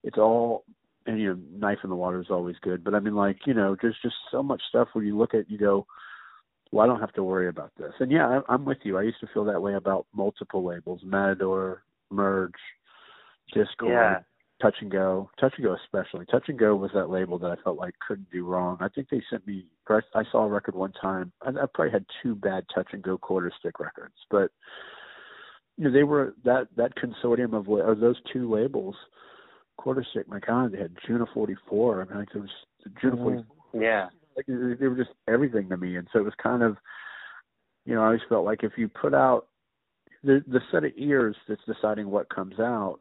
[0.03, 0.65] It's all,
[1.07, 2.85] and you know, Knife in the Water is always good.
[2.85, 5.51] But I mean, like you know, there's just so much stuff where you look at,
[5.51, 5.87] you go,
[6.73, 7.93] well, I don't have to worry about this.
[8.01, 8.99] And yeah, I, I'm with you.
[8.99, 12.53] I used to feel that way about multiple labels, Matador, Merge,
[13.55, 14.21] Dischord, Yeah.
[14.61, 15.31] Touch and Go.
[15.39, 16.25] Touch and Go especially.
[16.27, 18.79] Touch and Go was that label that I felt like couldn't do wrong.
[18.81, 19.67] I think they sent me.
[19.89, 21.31] I I saw a record one time.
[21.43, 24.51] I, I probably had two bad Touch and Go quarter stick records, but
[25.77, 28.95] you know they were that that consortium of of those two labels.
[29.77, 32.01] Quarter stick, my God, they had June of 44.
[32.01, 32.49] I mean, like it was
[33.01, 33.41] June of mm-hmm.
[33.73, 34.09] 44 Yeah.
[34.37, 36.77] like they they were just everything to me and so it was kind of
[37.85, 39.47] you know i always felt like if you put out
[40.23, 43.01] the the set of ears that's deciding what comes out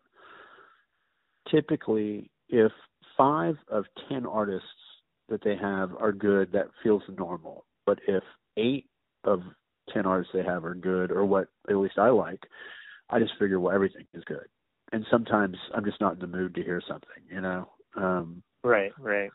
[1.50, 2.72] typically if
[3.18, 4.68] five of ten artists
[5.30, 8.24] that they have are good that feels normal but if
[8.58, 8.86] eight
[9.24, 9.42] of
[9.96, 12.42] ten artists they have are good or what at least i like
[13.10, 14.46] i just figure well everything is good
[14.92, 18.92] and sometimes i'm just not in the mood to hear something you know um Right,
[19.00, 19.30] right.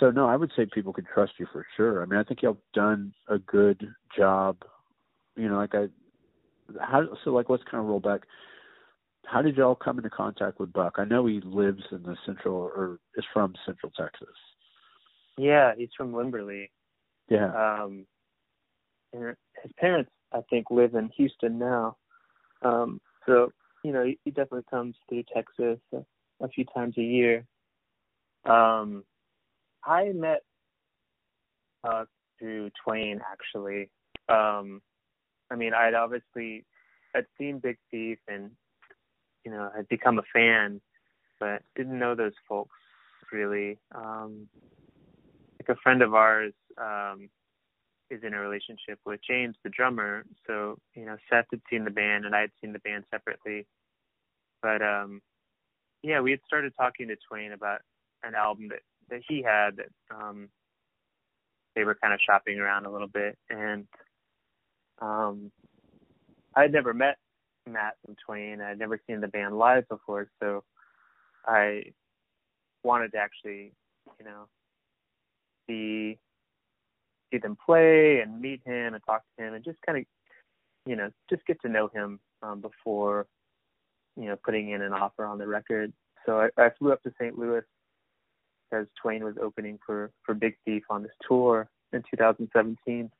[0.00, 2.02] so no, I would say people could trust you for sure.
[2.02, 4.56] I mean, I think y'all done a good job.
[5.36, 5.86] You know, like I,
[6.80, 7.30] how so?
[7.30, 8.22] Like, let's kind of roll back.
[9.24, 10.94] How did y'all come into contact with Buck?
[10.98, 14.26] I know he lives in the central or is from Central Texas.
[15.38, 16.70] Yeah, he's from Wimberley.
[17.28, 17.52] Yeah.
[17.54, 18.04] Um,
[19.12, 21.96] and his parents, I think, live in Houston now.
[22.62, 26.04] Um, so you know, he, he definitely comes through Texas a,
[26.44, 27.44] a few times a year.
[28.44, 29.04] Um,
[29.84, 30.42] I met
[31.84, 32.04] uh,
[32.38, 33.90] through Twain actually.
[34.28, 34.80] Um,
[35.50, 36.64] I mean, I'd obviously
[37.14, 38.50] I'd seen Big Thief and
[39.44, 40.80] you know I'd become a fan,
[41.38, 42.76] but didn't know those folks
[43.32, 43.78] really.
[43.94, 44.48] Um,
[45.60, 47.28] like a friend of ours um,
[48.10, 50.24] is in a relationship with James, the drummer.
[50.46, 53.66] So you know, Seth had seen the band and I had seen the band separately.
[54.62, 55.20] But um,
[56.02, 57.80] yeah, we had started talking to Twain about
[58.22, 60.48] an album that that he had that um,
[61.74, 63.86] they were kind of shopping around a little bit, and
[65.00, 65.50] um,
[66.54, 67.16] I had never met
[67.66, 68.60] Matt from Twain.
[68.60, 70.64] I'd never seen the band live before, so
[71.46, 71.84] I
[72.82, 73.72] wanted to actually,
[74.18, 74.46] you know,
[75.68, 76.18] see
[77.30, 80.04] see them play and meet him and talk to him and just kind of,
[80.86, 83.26] you know, just get to know him um, before,
[84.16, 85.92] you know, putting in an offer on the record.
[86.26, 87.38] So I, I flew up to St.
[87.38, 87.62] Louis
[88.70, 93.10] because Twain was opening for for Big Thief on this tour in 2017,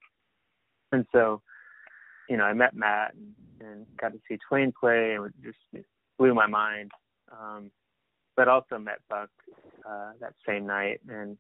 [0.93, 1.43] and so,
[2.29, 5.87] you know, I met Matt and, and got to see Twain play, and it just
[6.19, 6.93] blew my mind.
[7.33, 7.71] Um,
[8.37, 9.29] but also met Buck
[9.89, 11.37] uh, that same night, and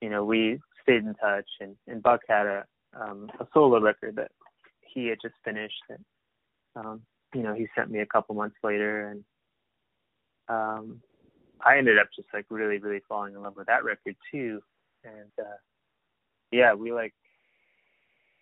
[0.00, 1.48] you know, we stayed in touch.
[1.60, 2.64] And, and Buck had a
[2.98, 4.30] um, a solo record that
[4.80, 6.04] he had just finished, and
[6.76, 7.02] um,
[7.34, 9.24] you know, he sent me a couple months later, and
[10.48, 11.02] um,
[11.64, 14.60] I ended up just like really, really falling in love with that record too.
[15.04, 15.56] And uh,
[16.50, 17.14] yeah, we like.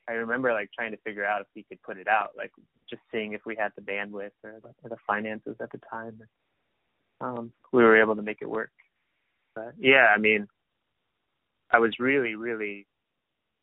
[0.08, 2.52] I remember like trying to figure out if we could put it out, like
[2.88, 6.20] just seeing if we had the bandwidth or the, or the finances at the time.
[7.20, 8.70] Um, we were able to make it work.
[9.56, 10.46] But yeah, I mean,
[11.72, 12.86] I was really, really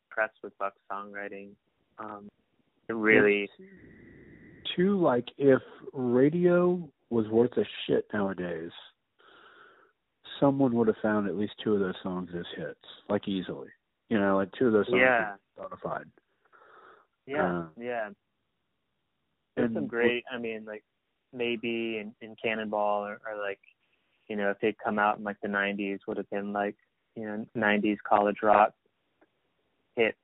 [0.10, 1.52] impressed with Buck's songwriting.
[2.00, 2.30] Um,
[2.89, 3.50] it really,
[4.76, 5.62] Two, like if
[5.94, 8.72] radio was worth a shit nowadays,
[10.39, 13.70] someone would have found at least two of those songs as hits, like easily.
[14.10, 15.36] You know, like two of those songs Yeah.
[15.82, 16.10] fide.
[17.26, 18.10] Yeah, Uh, yeah.
[19.56, 20.24] There's and some great.
[20.32, 20.84] I mean, like
[21.32, 23.60] maybe in, in Cannonball or, or like,
[24.28, 26.76] you know, if they'd come out in like the '90s, would have been like,
[27.15, 28.73] you know, '90s college rock
[29.95, 30.15] hit.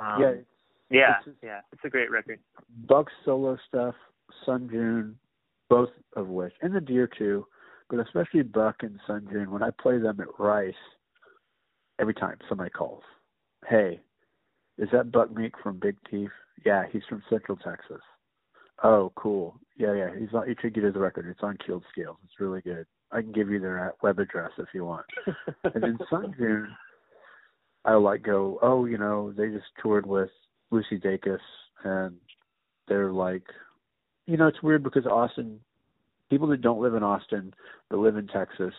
[0.00, 0.46] Um, yeah, it's,
[0.90, 1.60] yeah, it's just- yeah.
[1.72, 2.40] It's a great record.
[2.86, 3.94] Buck's solo stuff,
[4.44, 5.18] Sun June,
[5.68, 7.46] both of which, and the Deer too,
[7.88, 9.50] but especially Buck and Sun June.
[9.50, 10.74] When I play them at Rice,
[11.98, 13.02] every time somebody calls,
[13.66, 14.00] "Hey,
[14.78, 16.30] is that Buck Meek from Big Thief?"
[16.64, 18.00] Yeah, he's from Central Texas.
[18.82, 19.58] Oh, cool.
[19.76, 20.10] Yeah, yeah.
[20.16, 20.48] He's on.
[20.48, 21.26] You should get his record.
[21.26, 22.16] It's on Keeled Scales.
[22.24, 22.86] It's really good.
[23.14, 25.06] I can give you their web address if you want.
[25.64, 26.68] and then Sun June,
[27.84, 28.58] I like go.
[28.60, 30.30] Oh, you know, they just toured with
[30.72, 31.38] Lucy Dacus,
[31.84, 32.16] and
[32.88, 33.44] they're like,
[34.26, 35.60] you know, it's weird because Austin,
[36.28, 37.54] people that don't live in Austin
[37.88, 38.74] but live in Texas,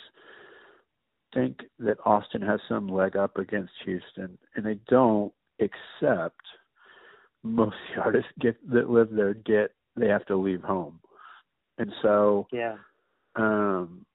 [1.34, 5.32] think that Austin has some leg up against Houston, and they don't.
[5.58, 6.42] Except
[7.42, 11.00] most of the artists get that live there get they have to leave home,
[11.78, 12.76] and so yeah.
[13.38, 14.06] um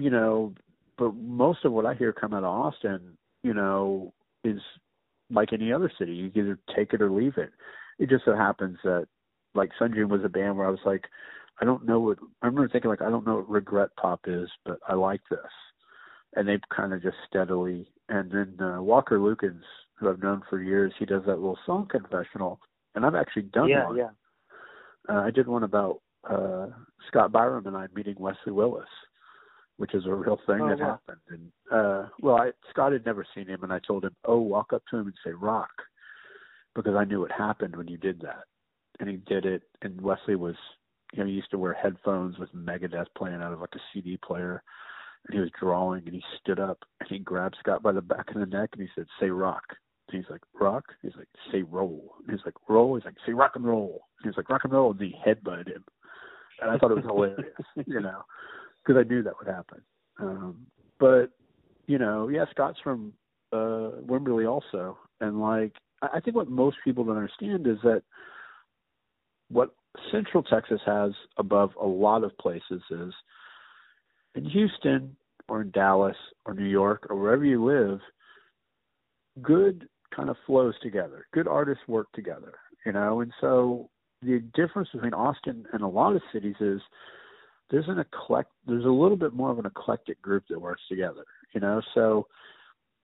[0.00, 0.52] you know
[0.98, 4.12] but most of what i hear come out of austin you know
[4.44, 4.60] is
[5.30, 6.12] like any other city.
[6.12, 7.50] You either take it or leave it.
[7.98, 9.06] It just so happens that
[9.54, 11.04] like Sun June was a band where i was like
[11.60, 14.48] i don't know what i remember thinking like i don't know what regret pop is
[14.64, 15.40] but i like this.
[16.36, 19.62] And they've kind of just steadily and then uh, walker lukens
[19.96, 22.60] who i've known for years he does that little song confessional
[22.94, 23.96] and i've actually done yeah, one.
[23.96, 24.10] yeah.
[25.08, 26.66] uh, I did one about uh,
[27.08, 28.84] Scott Biram and I meeting Wesley Willis,
[29.80, 31.00] which is a real thing Oh, that wow.
[31.08, 31.20] happened.
[31.30, 34.74] And uh, well, I, Scott had never seen him, and I told him, "Oh, walk
[34.74, 35.70] up to him and say rock,"
[36.74, 38.44] because I knew what happened when you did that.
[39.00, 39.62] And he did it.
[39.80, 40.54] And Wesley was,
[41.14, 44.18] you know, he used to wear headphones with Megadeth playing out of like a CD
[44.18, 44.62] player,
[45.26, 48.28] and he was drawing, and he stood up and he grabbed Scott by the back
[48.28, 49.64] of the neck and he said, "Say rock."
[50.12, 50.86] And he's like, rock?
[51.02, 52.14] He's like, say roll.
[52.26, 52.96] And he's like, roll?
[52.96, 54.08] He's like, say rock and roll.
[54.18, 54.90] And he's like, rock and roll.
[54.90, 55.84] And he headbutted him.
[56.60, 57.54] And I thought it was hilarious,
[57.86, 58.22] you know,
[58.84, 59.80] because I knew that would happen.
[60.18, 60.66] Um,
[60.98, 61.30] but,
[61.86, 63.12] you know, yeah, Scott's from
[63.52, 64.98] uh, Wimberley also.
[65.20, 68.02] And, like, I I think what most people don't understand is that
[69.50, 69.70] what
[70.12, 73.12] Central Texas has above a lot of places is
[74.34, 75.16] in Houston
[75.48, 76.16] or in Dallas
[76.46, 77.98] or New York or wherever you live,
[79.42, 81.26] good kind of flows together.
[81.32, 82.54] Good artists work together,
[82.86, 83.20] you know.
[83.20, 83.90] And so
[84.22, 86.80] the difference between Austin and a lot of cities is
[87.70, 91.24] there's an eclect there's a little bit more of an eclectic group that works together,
[91.54, 91.80] you know.
[91.94, 92.26] So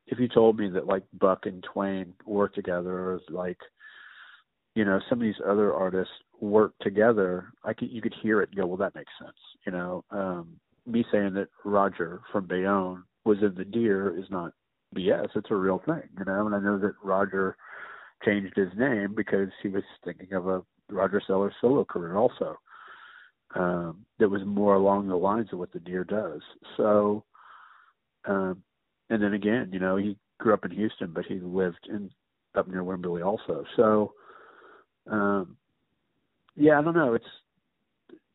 [0.07, 3.59] if you told me that like Buck and Twain work together or like
[4.75, 8.51] you know some of these other artists work together, I could you could hear it
[8.51, 10.05] and go, well, that makes sense, you know.
[10.11, 14.53] Um, me saying that Roger from Bayonne was in the Deer is not
[14.95, 15.29] BS.
[15.35, 16.47] It's a real thing, you know.
[16.47, 17.57] And I know that Roger
[18.25, 22.59] changed his name because he was thinking of a Roger Sellers solo career also.
[23.55, 26.41] Um, that was more along the lines of what the Deer does.
[26.77, 27.25] So,
[28.27, 28.63] um,
[29.09, 32.11] and then again, you know, he grew up in Houston, but he lived in
[32.55, 33.65] up near Wimberley also.
[33.77, 34.15] So,
[35.11, 35.57] um,
[36.57, 37.15] yeah, I don't know.
[37.15, 37.25] It's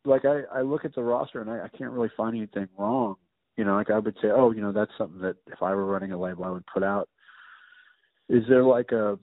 [0.06, 3.16] like I, I look at the roster and I, I can't really find anything wrong.
[3.58, 5.86] You know, like I would say, oh, you know, that's something that if I were
[5.86, 7.10] running a label, I would put out.
[8.30, 9.20] Is there like a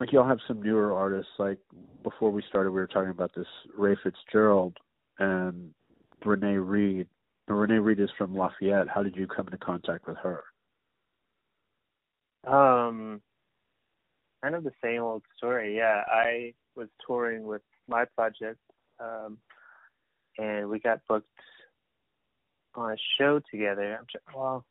[0.00, 1.58] like you'll have some newer artists like
[2.02, 4.76] before we started we were talking about this Ray Fitzgerald
[5.18, 5.70] and
[6.24, 7.06] Renee Reed.
[7.48, 8.88] Renee Reed is from Lafayette.
[8.88, 10.42] How did you come into contact with her?
[12.46, 13.20] Um,
[14.42, 15.76] kind of the same old story.
[15.76, 18.58] Yeah, I was touring with my project,
[19.00, 19.38] um,
[20.38, 21.28] and we got booked
[22.74, 24.00] on a show together.
[24.34, 24.64] Well,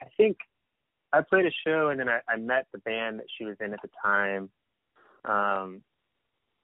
[0.00, 0.38] I think
[1.12, 3.72] I played a show, and then I, I met the band that she was in
[3.72, 4.50] at the time.
[5.24, 5.82] Um,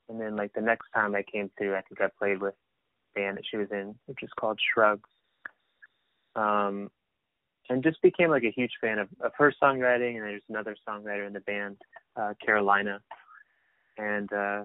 [0.08, 2.54] and then like the next time I came through, I think I played with
[3.14, 5.08] the band that she was in, which is called Shrugs.
[6.34, 6.90] Um,
[7.68, 10.16] and just became like a huge fan of, of her songwriting.
[10.16, 11.76] And there's another songwriter in the band,
[12.16, 13.00] uh, Carolina.
[13.98, 14.64] And uh,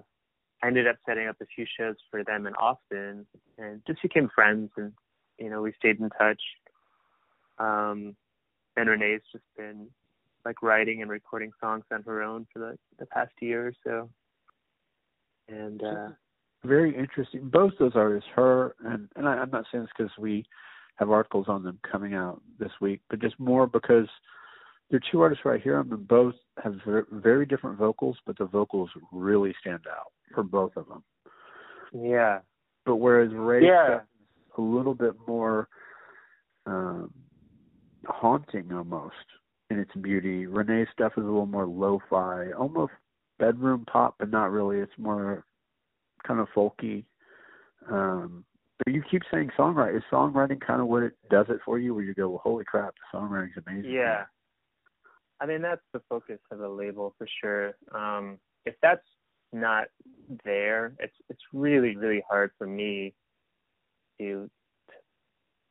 [0.62, 3.26] I ended up setting up a few shows for them in Austin,
[3.58, 4.70] and just became friends.
[4.76, 4.92] And
[5.38, 6.40] you know, we stayed in touch.
[7.58, 8.16] Um,
[8.76, 9.88] and Renee's just been
[10.44, 14.10] like writing and recording songs on her own for the the past year or so.
[15.48, 16.08] And uh,
[16.64, 17.48] Very interesting.
[17.48, 20.44] Both those artists, her and and I, I'm not saying this because we
[20.96, 24.06] have articles on them coming out this week, but just more because
[24.90, 28.90] they're two artists right here, and both have ver- very different vocals, but the vocals
[29.10, 31.02] really stand out for both of them.
[31.92, 32.40] yeah,
[32.84, 34.00] But whereas Ray Yeah.
[34.56, 35.68] A little bit more
[36.66, 37.12] um,
[38.08, 39.14] haunting almost
[39.70, 40.46] in its beauty.
[40.46, 42.92] Renee's stuff is a little more lo-fi, almost
[43.38, 44.78] bedroom pop, but not really.
[44.78, 45.44] It's more
[46.26, 47.04] kind of folky.
[47.90, 48.44] Um,
[48.78, 49.96] but you keep saying songwriting.
[49.96, 52.64] Is songwriting kind of what it does it for you, where you go, well, holy
[52.64, 53.90] crap, the songwriting's amazing?
[53.90, 54.24] Yeah.
[55.40, 57.74] I mean, that's the focus of the label for sure.
[57.94, 59.06] Um, if that's
[59.52, 59.86] not
[60.44, 63.14] there, it's it's really really hard for me
[64.18, 64.48] to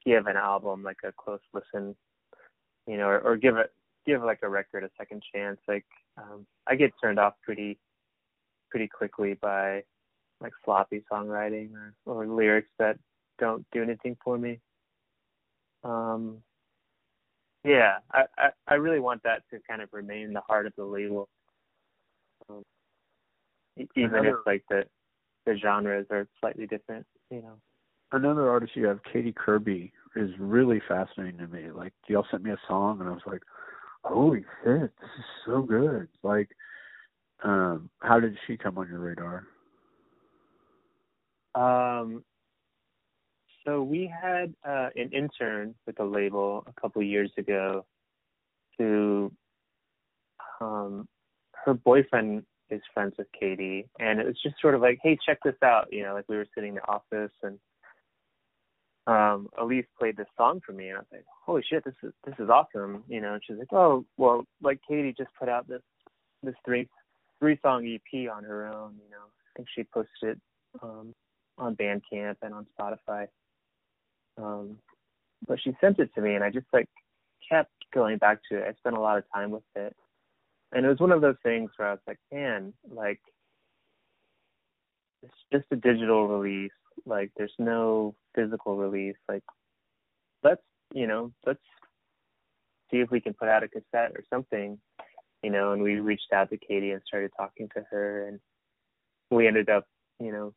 [0.05, 1.95] give an album like a close listen,
[2.87, 3.71] you know, or, or give it
[4.05, 5.59] give like a record a second chance.
[5.67, 5.85] Like
[6.17, 7.77] um, I get turned off pretty
[8.69, 9.83] pretty quickly by
[10.41, 12.97] like sloppy songwriting or, or lyrics that
[13.39, 14.59] don't do anything for me.
[15.83, 16.37] Um,
[17.63, 20.83] yeah, I, I, I really want that to kind of remain the heart of the
[20.83, 21.29] label,
[22.49, 22.63] um,
[23.77, 24.83] even another, if like the
[25.45, 27.55] the genres are slightly different, you know.
[28.11, 31.71] Another artist you have, Katy Kirby, is really fascinating to me.
[31.71, 33.43] Like y'all sent me a song, and I was like,
[34.03, 36.49] "Holy shit, this is so good!" Like,
[37.43, 39.45] um, how did she come on your radar?
[41.55, 42.23] Um,
[43.65, 47.85] so we had uh, an intern with the label a couple years ago
[48.77, 49.31] who
[50.61, 51.07] um
[51.65, 55.37] her boyfriend is friends with Katy and it was just sort of like, hey, check
[55.43, 57.57] this out, you know, like we were sitting in the office and
[59.05, 62.13] um Elise played this song for me and I was like, Holy shit, this is
[62.25, 65.67] this is awesome, you know, and she's like, Oh, well like Katy just put out
[65.67, 65.81] this
[66.41, 66.87] this three
[67.39, 69.25] three song EP on her own, you know.
[69.25, 70.39] I think she posted it
[70.81, 71.13] um
[71.57, 73.27] on Bandcamp and on Spotify.
[74.37, 74.77] Um,
[75.47, 76.89] but she sent it to me, and I just like
[77.47, 78.65] kept going back to it.
[78.67, 79.95] I spent a lot of time with it,
[80.71, 83.19] and it was one of those things where I was like, man, like
[85.21, 86.71] it's just a digital release.
[87.05, 89.15] Like there's no physical release.
[89.27, 89.43] Like
[90.43, 90.61] let's
[90.93, 91.59] you know let's
[92.91, 94.77] see if we can put out a cassette or something,
[95.41, 95.71] you know.
[95.71, 98.39] And we reached out to Katy and started talking to her, and
[99.31, 99.85] we ended up
[100.19, 100.53] you know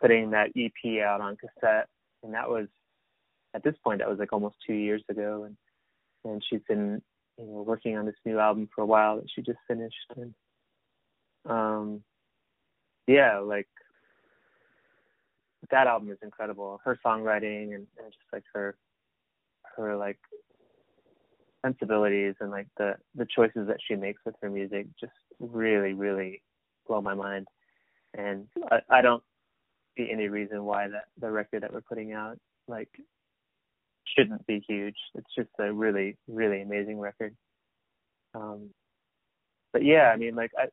[0.00, 1.88] putting that EP out on cassette,
[2.22, 2.68] and that was
[3.54, 5.56] at this point that was like almost two years ago, and
[6.24, 7.02] and she's been
[7.38, 10.34] you know working on this new album for a while that she just finished, and
[11.48, 12.02] um
[13.06, 13.68] yeah, like
[15.70, 16.80] that album is incredible.
[16.84, 18.76] Her songwriting and, and just like her
[19.76, 20.18] her like
[21.64, 26.42] sensibilities and like the the choices that she makes with her music just really really
[26.86, 27.46] blow my mind
[28.16, 29.22] and I, I don't
[29.96, 32.38] see any reason why that the record that we're putting out
[32.68, 32.88] like
[34.16, 34.96] shouldn't be huge.
[35.14, 37.34] It's just a really, really amazing record.
[38.34, 38.70] Um,
[39.72, 40.66] but yeah, I mean, like I,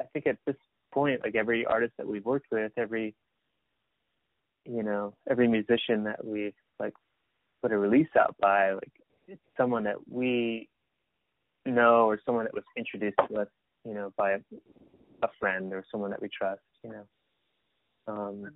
[0.00, 0.56] I think at this
[0.92, 3.14] point, like every artist that we've worked with, every,
[4.70, 6.94] you know, every musician that we've like
[7.62, 8.92] put a release out by, like
[9.26, 10.68] it's someone that we
[11.66, 13.48] know or someone that was introduced to us,
[13.84, 14.38] you know, by a,
[15.22, 17.04] a friend or someone that we trust, you know.
[18.06, 18.50] Um,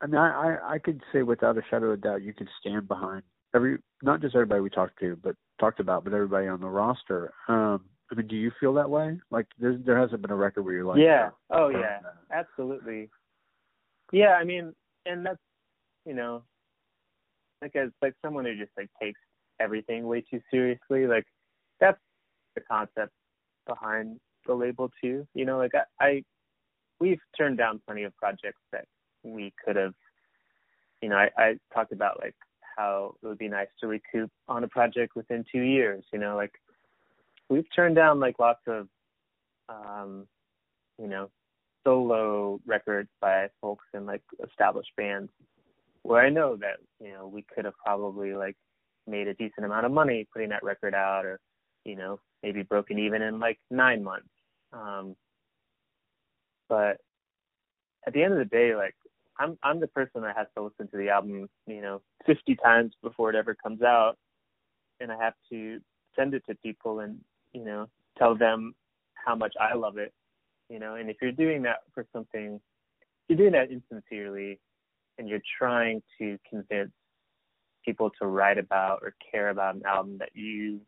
[0.00, 3.22] I mean, I, I could say without a shadow of doubt, you could stand behind
[3.54, 7.32] every not just everybody we talked to, but talked about, but everybody on the roster.
[7.48, 9.18] Um, I mean, do you feel that way?
[9.30, 11.98] Like there there hasn't been a record where you're like, yeah, oh yeah,
[12.32, 13.10] absolutely.
[14.12, 14.74] Yeah, I mean,
[15.08, 15.38] and that's
[16.06, 16.42] you know,
[17.60, 19.20] like as like someone who just like takes
[19.60, 21.06] everything way too seriously.
[21.06, 21.24] Like
[21.80, 21.98] that's
[22.54, 23.12] the concept
[23.66, 25.26] behind the label too.
[25.34, 26.22] You know, like I, I
[27.00, 28.84] we've turned down plenty of projects that
[29.22, 29.94] we could have.
[31.02, 32.34] You know, I, I talked about like
[32.76, 36.04] how it would be nice to recoup on a project within two years.
[36.12, 36.52] You know, like
[37.48, 38.88] we've turned down like lots of,
[39.68, 40.26] um,
[40.98, 41.30] you know,
[41.84, 45.30] solo records by folks in like established bands
[46.02, 48.56] where I know that you know we could have probably like
[49.06, 51.40] made a decent amount of money putting that record out, or
[51.84, 54.28] you know maybe broken even in like nine months.
[54.72, 55.16] Um,
[56.68, 56.98] but
[58.06, 58.94] at the end of the day, like
[59.38, 62.94] I'm I'm the person that has to listen to the album, you know, 50 times
[63.02, 64.16] before it ever comes out,
[65.00, 65.80] and I have to
[66.16, 67.18] send it to people and
[67.52, 68.74] you know tell them
[69.14, 70.12] how much I love it,
[70.68, 70.94] you know.
[70.94, 72.60] And if you're doing that for something,
[73.28, 74.60] you're doing that insincerely,
[75.18, 76.92] and you're trying to convince
[77.84, 80.80] people to write about or care about an album that you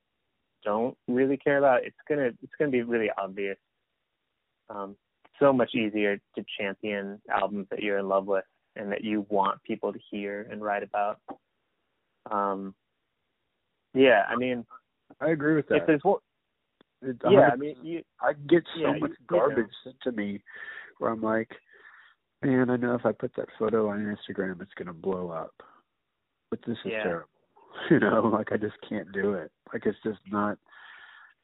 [0.62, 3.56] don't really care about, it's gonna it's gonna be really obvious.
[4.68, 4.96] Um,
[5.38, 8.44] so much easier to champion albums that you're in love with
[8.76, 11.18] and that you want people to hear and write about.
[12.30, 12.74] Um,
[13.94, 14.64] yeah, I mean,
[15.20, 15.76] I agree with that.
[15.76, 16.02] If there's
[17.02, 19.68] it, yeah, I mean, you, I get so yeah, much you, garbage you know.
[19.84, 20.42] sent to me
[20.98, 21.50] where I'm like,
[22.42, 25.54] man, I know if I put that photo on Instagram, it's gonna blow up.
[26.50, 27.02] but this is Yeah.
[27.02, 27.28] terrible.
[27.90, 29.50] You know, like I just can't do it.
[29.72, 30.58] Like it's just not.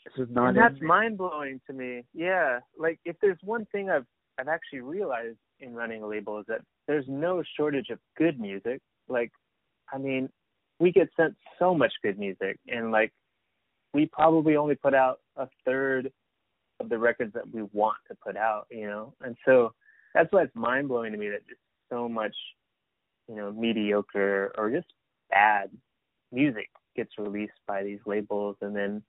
[0.04, 0.48] It's just not.
[0.48, 2.04] and that's mind blowing to me.
[2.12, 4.06] Yeah, like if there's one thing I've
[4.38, 8.80] I've actually realized in running a label is that there's no shortage of good music.
[9.08, 9.30] Like,
[9.92, 10.28] I mean,
[10.80, 13.12] we get sent so much good music, and like,
[13.94, 16.12] we probably only put out a third
[16.80, 18.66] of the records that we want to put out.
[18.70, 19.72] You know, and so
[20.14, 21.60] that's why it's mind blowing to me that just
[21.90, 22.34] so much,
[23.28, 24.86] you know, mediocre or just
[25.30, 25.70] bad
[26.32, 29.02] music gets released by these labels, and then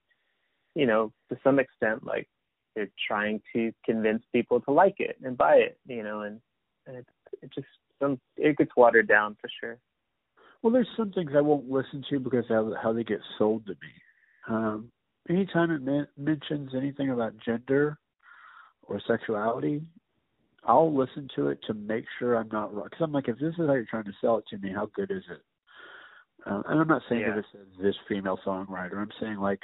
[0.76, 2.28] you know, to some extent, like
[2.76, 6.40] they're trying to convince people to like it and buy it, you know, and,
[6.86, 7.06] and it,
[7.42, 7.68] it just
[8.00, 9.80] some it gets watered down for sure.
[10.62, 13.72] Well, there's some things I won't listen to because of how they get sold to
[13.72, 13.90] me.
[14.48, 14.92] Um,
[15.30, 17.98] anytime it men- mentions anything about gender
[18.84, 19.82] or sexuality,
[20.64, 22.86] I'll listen to it to make sure I'm not wrong.
[22.86, 24.90] Because I'm like, if this is how you're trying to sell it to me, how
[24.96, 25.42] good is it?
[26.46, 27.36] Um, and I'm not saying Yeah.
[27.36, 28.98] that this is this female songwriter.
[28.98, 29.62] I'm saying like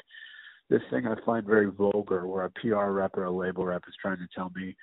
[0.70, 3.96] this thing I find very vulgar, where a PR rep or a label rep is
[4.02, 4.76] trying to tell me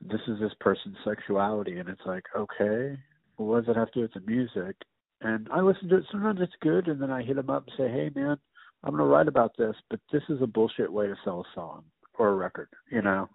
[0.00, 2.96] this is this person's sexuality, and it's like, okay,
[3.36, 4.76] well, what does it have to do with the music?
[5.20, 6.04] And I listen to it.
[6.10, 8.38] Sometimes it's good, and then I hit them up and say, "Hey, man,
[8.82, 11.54] I'm going to write about this, but this is a bullshit way to sell a
[11.54, 11.84] song
[12.18, 13.28] or a record," you know.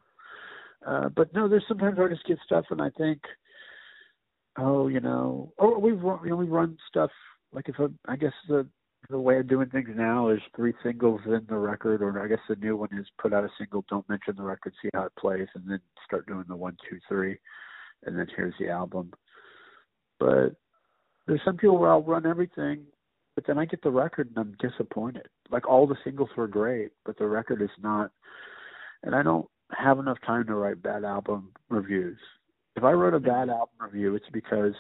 [0.86, 3.22] Uh, but no, there's sometimes artists get stuff, and I think,
[4.58, 7.12] oh, you know, or we've you know, we run stuff
[7.54, 8.68] like if a, I guess the
[9.10, 12.40] the way of doing things now is three singles in the record, or I guess
[12.50, 15.16] the new one is put out a single, don't mention the record, see how it
[15.18, 17.38] plays, and then start doing the one, two, three,
[18.04, 19.12] and then here's the album.
[20.20, 20.56] But
[21.28, 22.86] there's some people where I'll run everything,
[23.36, 25.28] but then I get the record and I'm disappointed.
[25.52, 28.12] Like all the singles were great, but the record is not.
[29.04, 32.18] And I don't have enough time to write bad album reviews.
[32.76, 34.74] If I wrote a bad album review, it's because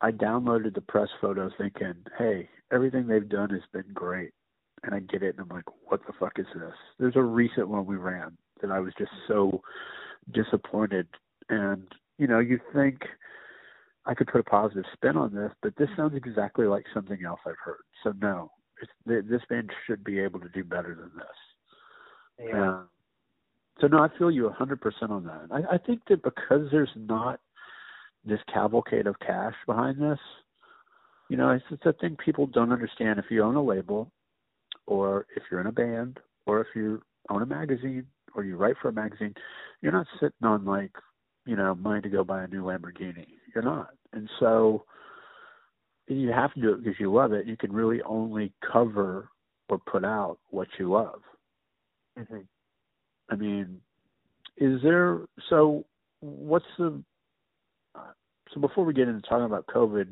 [0.00, 4.32] I downloaded the press photo thinking, hey, everything they've done has been great.
[4.82, 6.72] And I get it, and I'm like, what the fuck is this?
[6.98, 9.60] There's a recent one we ran that I was just so
[10.32, 11.06] disappointed.
[11.50, 13.02] And, you know, you think
[14.06, 15.96] I could put a positive spin on this, but this mm.
[15.96, 17.82] sounds exactly like something else I've heard.
[18.02, 18.50] So, no,
[19.06, 22.48] this band should be able to do better than this.
[22.48, 22.70] Yeah.
[22.70, 22.80] Uh,
[23.80, 24.78] so no, I feel you a 100%
[25.10, 25.48] on that.
[25.50, 27.40] I, I think that because there's not
[28.24, 30.18] this cavalcade of cash behind this,
[31.28, 33.18] you know, it's, it's a thing people don't understand.
[33.18, 34.10] If you own a label,
[34.86, 37.00] or if you're in a band, or if you
[37.30, 39.34] own a magazine, or you write for a magazine,
[39.80, 40.92] you're not sitting on like,
[41.46, 43.26] you know, money to go buy a new Lamborghini.
[43.54, 44.84] You're not, and so
[46.14, 47.46] you have to do it because you love it.
[47.46, 49.28] You can really only cover
[49.68, 51.20] or put out what you love.
[52.16, 52.40] hmm
[53.30, 53.80] I mean,
[54.56, 55.84] is there so?
[56.20, 57.02] What's the
[58.52, 60.08] so before we get into talking about COVID,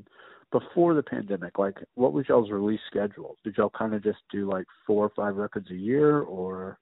[0.53, 3.37] before the pandemic, like what was y'all's release schedule?
[3.45, 6.79] Did y'all kind of just do like four or five records a year, or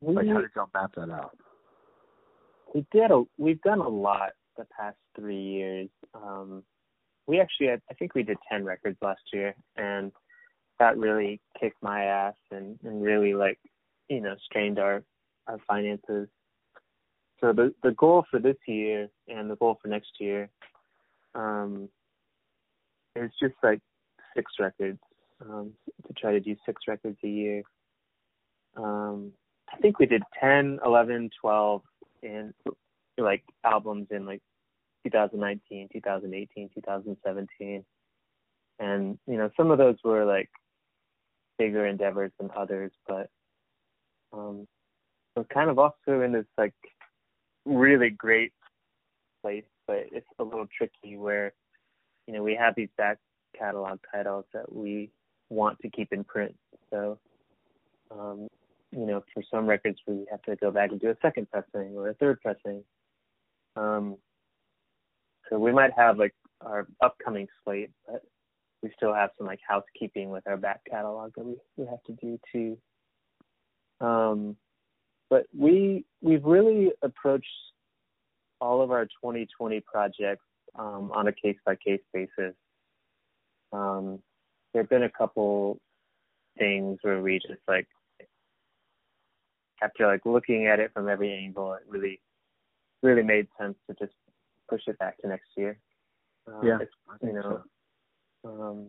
[0.00, 1.36] We like how did y'all map that out?
[2.74, 5.88] we did a we've done a lot the past three years.
[6.14, 6.62] Um,
[7.26, 10.12] we actually had, I think we did ten records last year, and
[10.78, 13.58] that really kicked my ass and and really like
[14.08, 15.02] you know strained our
[15.46, 16.28] our finances.
[17.40, 20.48] So the the goal for this year and the goal for next year
[21.34, 21.88] um,
[23.16, 23.80] is just like
[24.34, 25.00] six records
[25.40, 25.72] um,
[26.06, 27.62] to try to do six records a year.
[28.76, 29.32] Um,
[29.72, 31.82] I think we did 10, 11, 12
[32.22, 32.54] in
[33.18, 34.42] like albums in like
[35.04, 37.84] 2019, 2018, 2017.
[38.78, 40.50] And you know, some of those were like
[41.58, 43.28] bigger endeavors than others, but
[44.32, 44.66] um
[45.36, 46.74] we're kind of also in this like
[47.64, 48.52] really great
[49.42, 51.52] place, but it's a little tricky where
[52.26, 53.18] you know, we have these back
[53.56, 55.10] catalog titles that we
[55.50, 56.54] want to keep in print.
[56.90, 57.18] So
[58.10, 58.48] um
[58.90, 61.94] you know, for some records we have to go back and do a second pressing
[61.96, 62.82] or a third pressing.
[63.76, 64.16] Um,
[65.48, 68.22] so we might have like our upcoming slate, but
[68.82, 72.12] we still have some like housekeeping with our back catalog that we, we have to
[72.12, 72.78] do too.
[74.04, 74.56] Um,
[75.30, 77.46] but we we've really approached
[78.60, 80.44] all of our 2020 projects
[80.78, 82.54] um, on a case by case basis.
[83.72, 84.20] Um,
[84.72, 85.78] there have been a couple
[86.58, 87.88] things where we just like
[89.82, 92.20] after like looking at it from every angle, it really,
[93.02, 94.14] really made sense to just
[94.74, 95.78] push it back to next year.
[96.46, 96.78] Um, Yeah,
[97.22, 97.62] you know,
[98.42, 98.48] so.
[98.50, 98.86] um,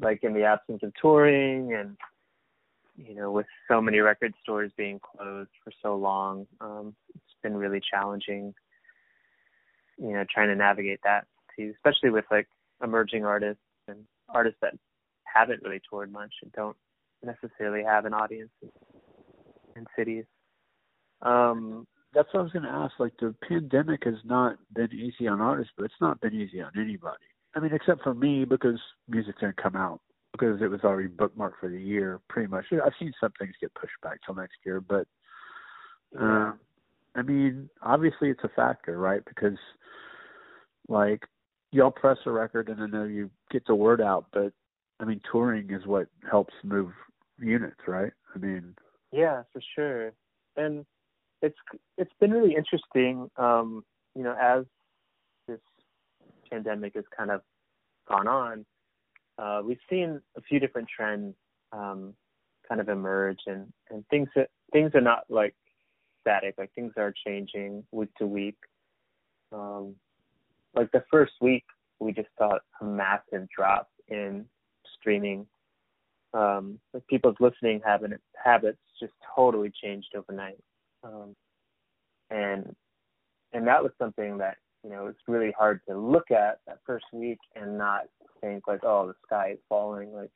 [0.00, 1.96] like in the absence of touring and
[2.96, 7.56] you know, with so many record stores being closed for so long, um, it's been
[7.56, 8.52] really challenging.
[9.98, 11.26] You know, trying to navigate that
[11.56, 12.48] too, especially with like
[12.82, 14.74] emerging artists and artists that
[15.24, 16.76] haven't really toured much and don't
[17.24, 18.70] necessarily have an audience in,
[19.76, 20.24] in cities.
[21.22, 21.86] Um,
[22.18, 22.94] That's what I was going to ask.
[22.98, 26.72] Like the pandemic has not been easy on artists, but it's not been easy on
[26.76, 27.22] anybody.
[27.54, 30.00] I mean, except for me because music didn't come out
[30.32, 32.64] because it was already bookmarked for the year, pretty much.
[32.72, 35.06] I've seen some things get pushed back till next year, but
[36.20, 36.54] uh,
[37.14, 39.22] I mean, obviously it's a factor, right?
[39.24, 39.58] Because
[40.88, 41.22] like
[41.70, 44.52] y'all press a record and I know you get the word out, but
[44.98, 46.90] I mean, touring is what helps move
[47.38, 48.12] units, right?
[48.34, 48.74] I mean,
[49.12, 50.12] yeah, for sure,
[50.56, 50.84] and
[51.42, 51.56] it's
[51.96, 53.30] it's been really interesting.
[53.36, 53.84] Um,
[54.14, 54.64] you know, as
[55.46, 55.60] this
[56.50, 57.42] pandemic has kind of
[58.08, 58.66] gone on,
[59.38, 61.34] uh, we've seen a few different trends
[61.72, 62.14] um,
[62.68, 65.54] kind of emerge, and and things that things are not like
[66.20, 66.54] static.
[66.58, 68.58] Like things are changing week to week.
[69.52, 69.94] Um,
[70.74, 71.64] like the first week,
[71.98, 74.44] we just saw a massive drop in
[74.98, 75.46] streaming.
[76.34, 80.58] Um, like people's listening habit, habits just totally changed overnight.
[81.02, 81.34] Um,
[82.30, 82.74] and
[83.52, 87.06] and that was something that you know it's really hard to look at that first
[87.12, 88.02] week and not
[88.40, 90.12] think like, oh, the sky is falling.
[90.12, 90.30] Like,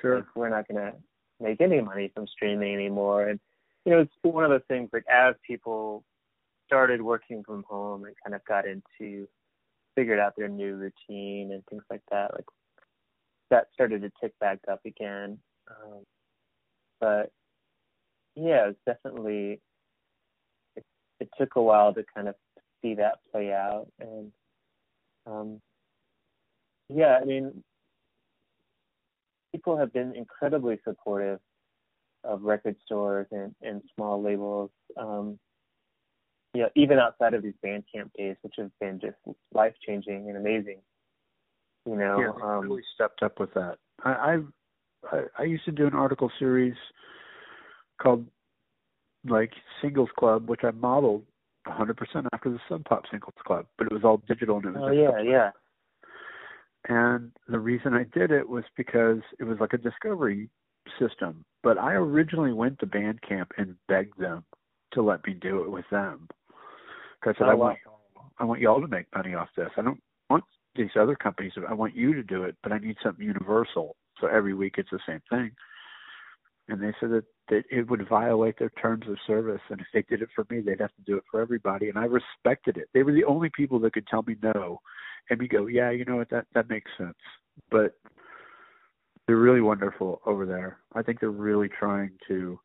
[0.00, 0.92] sure, like we're not gonna
[1.40, 3.28] make any money from streaming anymore.
[3.28, 3.40] And
[3.84, 6.04] you know, it's one of those things like as people
[6.66, 9.28] started working from home and kind of got into
[9.94, 12.46] figured out their new routine and things like that, like
[13.50, 15.38] that started to tick back up again.
[15.68, 16.02] Um,
[17.00, 17.30] but
[18.34, 19.60] yeah, it's definitely
[21.22, 22.34] it, took a while to kind of
[22.80, 24.32] see that play out and
[25.26, 25.60] um
[26.88, 27.62] yeah, I mean
[29.52, 31.40] people have been incredibly supportive
[32.24, 34.70] of record stores and, and small labels.
[34.98, 35.38] Um
[36.62, 39.16] know, even outside of these Bandcamp days, which have been just
[39.52, 40.80] life changing and amazing.
[41.86, 43.78] You know, yeah, um, really stepped up with that.
[44.04, 44.38] I,
[45.10, 46.76] I I used to do an article series
[48.00, 48.26] called
[49.28, 51.24] like Singles Club, which I modeled
[51.66, 54.82] 100% after the Sub Pop Singles Club, but it was all digital and it was.
[54.84, 55.50] Oh yeah, yeah.
[56.88, 60.48] And the reason I did it was because it was like a discovery
[60.98, 61.44] system.
[61.62, 64.44] But I originally went to Bandcamp and begged them
[64.94, 66.28] to let me do it with them.
[67.20, 67.66] Because I said, Oh, I wow.
[67.66, 67.78] want
[68.38, 69.70] I want y'all to make money off this.
[69.76, 70.42] I don't want
[70.74, 71.52] these other companies.
[71.68, 73.94] I want you to do it, but I need something universal.
[74.20, 75.52] So every week it's the same thing.
[76.68, 80.02] And they said that, that it would violate their terms of service, and if they
[80.02, 81.88] did it for me, they'd have to do it for everybody.
[81.88, 82.88] And I respected it.
[82.94, 84.80] They were the only people that could tell me no,
[85.28, 87.14] and me go, yeah, you know what, that that makes sense.
[87.70, 87.96] But
[89.26, 90.78] they're really wonderful over there.
[90.94, 92.58] I think they're really trying to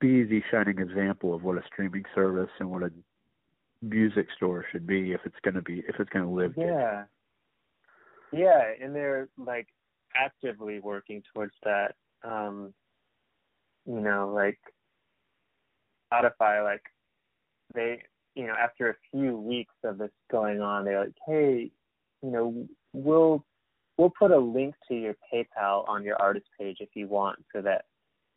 [0.00, 2.90] be the shining example of what a streaming service and what a
[3.82, 6.54] music store should be if it's going to be if it's going to live.
[6.56, 7.04] Yeah.
[8.32, 9.68] Yeah, and they're like
[10.14, 11.94] actively working towards that.
[12.24, 12.72] Um,
[13.86, 14.58] you know, like
[16.12, 16.82] Spotify, like
[17.74, 18.02] they,
[18.34, 21.70] you know, after a few weeks of this going on, they're like, hey,
[22.22, 23.44] you know, we'll
[23.96, 27.62] we'll put a link to your PayPal on your artist page if you want, so
[27.62, 27.84] that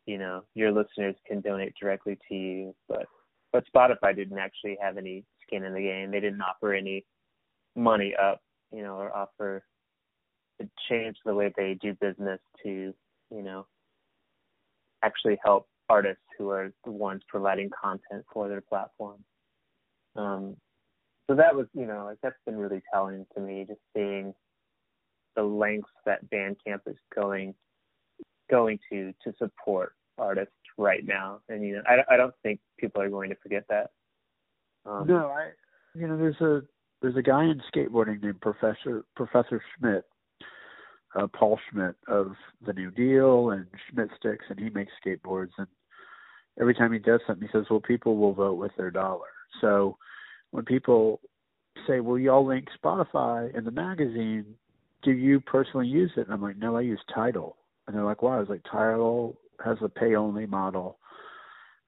[0.05, 2.75] you know your listeners can donate directly to you.
[2.88, 3.05] But
[3.51, 6.11] but Spotify didn't actually have any skin in the game.
[6.11, 7.05] They didn't offer any
[7.75, 9.63] money up, you know, or offer
[10.59, 12.93] to change the way they do business to,
[13.31, 13.65] you know,
[15.04, 19.24] actually help artists who are the ones providing content for their platform.
[20.16, 20.56] Um,
[21.30, 24.34] so that was, you know, like that's been really telling to me, just seeing
[25.36, 27.54] the lengths that Bandcamp is going
[28.49, 33.01] going to to support artists right now, and you know, I, I don't think people
[33.01, 33.91] are going to forget that.
[34.86, 35.51] Um, No, I
[35.95, 36.62] you know there's a
[37.01, 40.06] there's a guy in skateboarding named Professor Professor Schmitt,
[41.16, 42.34] uh, Paul Schmitt of
[42.66, 45.51] the New Deal and Schmitt Stix, and he makes skateboards.
[45.57, 45.68] And
[46.59, 49.28] every time he does something, he says, "Well, people will vote with their dollar."
[49.61, 49.97] So
[50.51, 51.22] when people
[51.88, 54.57] say, "Well, y'all link Spotify in the magazine,"
[55.01, 56.22] do you personally use it?
[56.22, 57.57] And I'm like, "No, I use Tidal."
[57.88, 60.97] And they're like, "Wow." I was like, "Tidal has a pay-only model,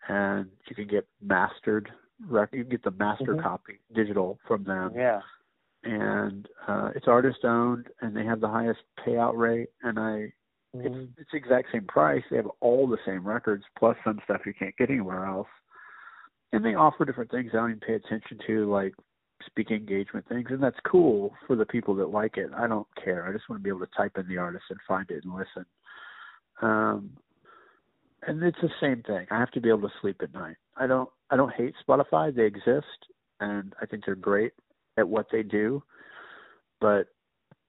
[0.08, 1.92] and you can get mastered
[2.28, 3.42] rec- you can get the master Mhm.
[3.42, 5.22] copy digital from them yeah.
[5.86, 10.32] And uh it's artist owned and they have the highest payout rate and i
[10.76, 10.86] Mhm.
[10.86, 12.24] it's it's the exact same price.
[12.30, 15.48] They have all the same records plus some stuff you can't get anywhere else.
[16.52, 18.94] And they offer different things i don't even pay attention to like
[19.46, 20.48] speaking engagement things.
[20.50, 22.50] And that's cool for the people that like it.
[22.56, 23.28] I don't care.
[23.28, 25.34] I just want to be able to type in the artist and find it and
[25.34, 25.66] listen.
[26.62, 27.12] Um
[28.28, 29.28] and it's the same thing.
[29.30, 30.58] I have to be able to sleep at night.
[30.76, 32.34] I don't i don't hate spotify.
[32.36, 33.00] They exist
[33.40, 34.54] and i think they're great
[34.98, 35.82] at what they do
[36.82, 37.08] but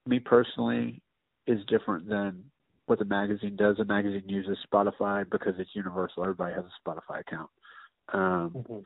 [0.07, 1.01] me personally
[1.47, 2.45] is different than
[2.87, 3.77] what the magazine does.
[3.77, 6.23] The magazine uses Spotify because it's universal.
[6.23, 7.51] Everybody has a Spotify account.
[8.13, 8.79] Um, mm-hmm.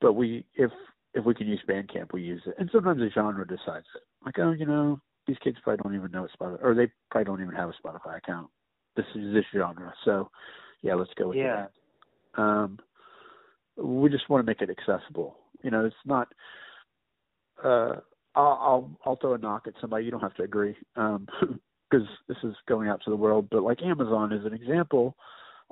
[0.00, 0.70] But we, if
[1.14, 2.54] if we can use Bandcamp, we use it.
[2.58, 4.02] And sometimes the genre decides it.
[4.24, 7.24] Like, oh, you know, these kids probably don't even know what Spotify, or they probably
[7.24, 8.48] don't even have a Spotify account.
[8.96, 10.30] This is this genre, so
[10.82, 11.66] yeah, let's go with yeah.
[12.36, 12.42] that.
[12.42, 12.78] Um,
[13.76, 15.36] we just want to make it accessible.
[15.62, 16.28] You know, it's not.
[17.62, 17.96] Uh,
[18.34, 20.04] I'll, I'll I'll throw a knock at somebody.
[20.04, 21.26] You don't have to agree, um,
[21.90, 23.48] because this is going out to the world.
[23.50, 25.16] But like Amazon is an example.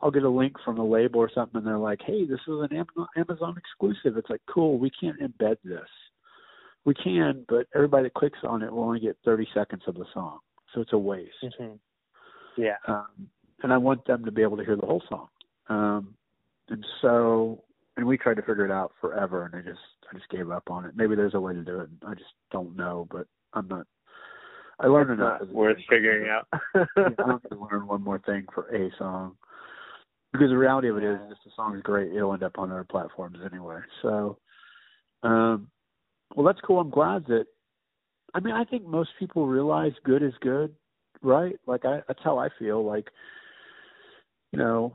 [0.02, 2.60] I'll get a link from a label or something, and they're like, "Hey, this is
[2.70, 2.84] an
[3.16, 4.78] Amazon exclusive." It's like, cool.
[4.78, 5.88] We can't embed this.
[6.84, 10.04] We can, but everybody that clicks on it will only get 30 seconds of the
[10.14, 10.38] song,
[10.72, 11.34] so it's a waste.
[11.42, 11.74] Mm-hmm.
[12.56, 12.76] Yeah.
[12.86, 13.28] Um,
[13.62, 15.28] and I want them to be able to hear the whole song.
[15.68, 16.14] Um,
[16.68, 17.62] and so,
[17.96, 19.80] and we tried to figure it out forever, and I just,
[20.10, 20.92] I just gave up on it.
[20.96, 21.88] Maybe there's a way to do it.
[22.06, 23.86] I just don't know, but I'm not.
[24.78, 25.40] I learned it's enough.
[25.40, 26.46] Not worth figuring out.
[26.96, 29.36] I'm going to learn one more thing for a song
[30.32, 32.70] because the reality of it is, if the song is great, it'll end up on
[32.70, 33.78] other platforms anyway.
[34.02, 34.38] So,
[35.22, 35.68] um,
[36.34, 36.80] well, that's cool.
[36.80, 37.46] I'm glad that.
[38.34, 40.74] I mean, I think most people realize good is good,
[41.22, 41.56] right?
[41.66, 42.84] Like I, that's how I feel.
[42.84, 43.08] Like,
[44.52, 44.92] you know,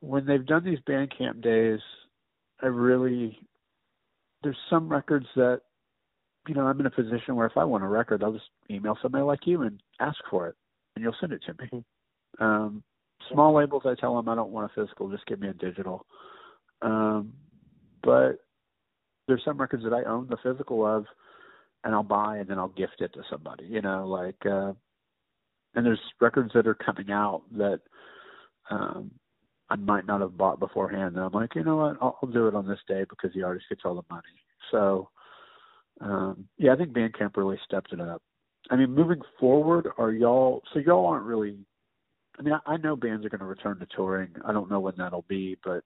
[0.00, 1.78] when they've done these Bandcamp days,
[2.60, 3.38] I really
[4.42, 5.62] there's some records that
[6.48, 8.98] you know I'm in a position where if I want a record, I'll just email
[9.00, 10.56] somebody like you and ask for it,
[10.94, 11.84] and you'll send it to me.
[12.40, 12.44] Mm-hmm.
[12.44, 12.82] Um,
[13.30, 16.06] Small labels, I tell them I don't want a physical, just give me a digital.
[16.80, 17.32] Um,
[18.02, 18.38] but
[19.28, 21.06] there's some records that I own the physical of,
[21.84, 23.64] and I'll buy and then I'll gift it to somebody.
[23.64, 24.72] You know, like, uh,
[25.74, 27.80] and there's records that are coming out that
[28.70, 29.10] um,
[29.72, 31.16] I might not have bought beforehand.
[31.16, 33.42] And I'm like, you know what, I'll, I'll do it on this day because the
[33.42, 34.22] artist gets all the money.
[34.70, 35.08] So,
[36.00, 38.22] um, yeah, I think Bandcamp really stepped it up.
[38.70, 40.62] I mean, moving forward, are y'all?
[40.72, 41.56] So y'all aren't really
[42.38, 44.30] I mean, I, I know bands are going to return to touring.
[44.46, 45.84] I don't know when that'll be, but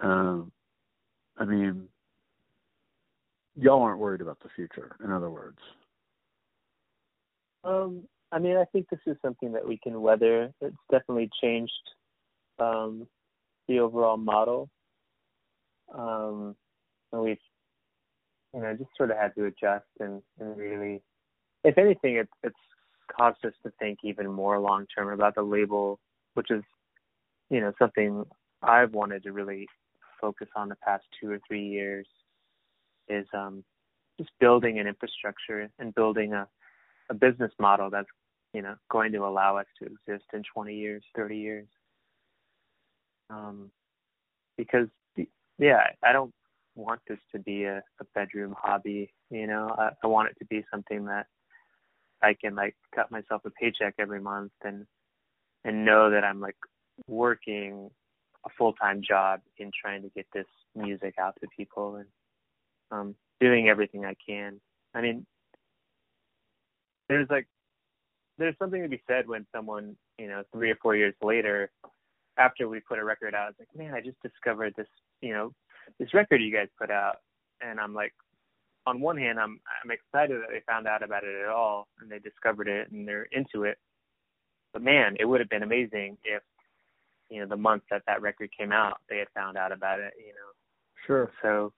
[0.00, 0.50] um,
[1.36, 1.88] I mean,
[3.56, 4.96] y'all aren't worried about the future.
[5.04, 5.58] In other words,
[7.64, 10.52] um, I mean, I think this is something that we can weather.
[10.60, 11.72] It's definitely changed
[12.60, 13.06] um,
[13.66, 14.68] the overall model,
[15.96, 16.56] um,
[17.12, 17.38] and we've,
[18.54, 21.02] you know, just sort of had to adjust and, and really,
[21.64, 22.56] if anything, it's it's
[23.14, 25.98] caused us to think even more long term about the label,
[26.34, 26.62] which is,
[27.50, 28.24] you know, something
[28.62, 29.66] I've wanted to really
[30.20, 32.06] focus on the past two or three years
[33.08, 33.64] is um,
[34.18, 36.46] just building an infrastructure and building a,
[37.10, 38.08] a business model that's,
[38.52, 41.66] you know, going to allow us to exist in 20 years, 30 years.
[43.30, 43.70] Um,
[44.56, 44.88] because,
[45.58, 46.32] yeah, I don't
[46.74, 49.12] want this to be a, a bedroom hobby.
[49.30, 51.26] You know, I, I want it to be something that
[52.22, 54.86] I can like cut myself a paycheck every month and
[55.64, 56.56] and know that I'm like
[57.06, 57.90] working
[58.46, 62.06] a full time job in trying to get this music out to people and
[62.90, 64.60] um doing everything I can.
[64.94, 65.26] I mean
[67.08, 67.46] there's like
[68.38, 71.70] there's something to be said when someone, you know, three or four years later
[72.38, 74.86] after we put a record out, it's like, man, I just discovered this,
[75.20, 75.52] you know,
[75.98, 77.16] this record you guys put out
[77.60, 78.12] and I'm like
[78.86, 82.10] on one hand, I'm I'm excited that they found out about it at all and
[82.10, 83.78] they discovered it and they're into it.
[84.72, 86.42] But man, it would have been amazing if
[87.28, 90.14] you know the month that that record came out, they had found out about it.
[90.18, 90.50] You know.
[91.06, 91.30] Sure.
[91.42, 91.72] So,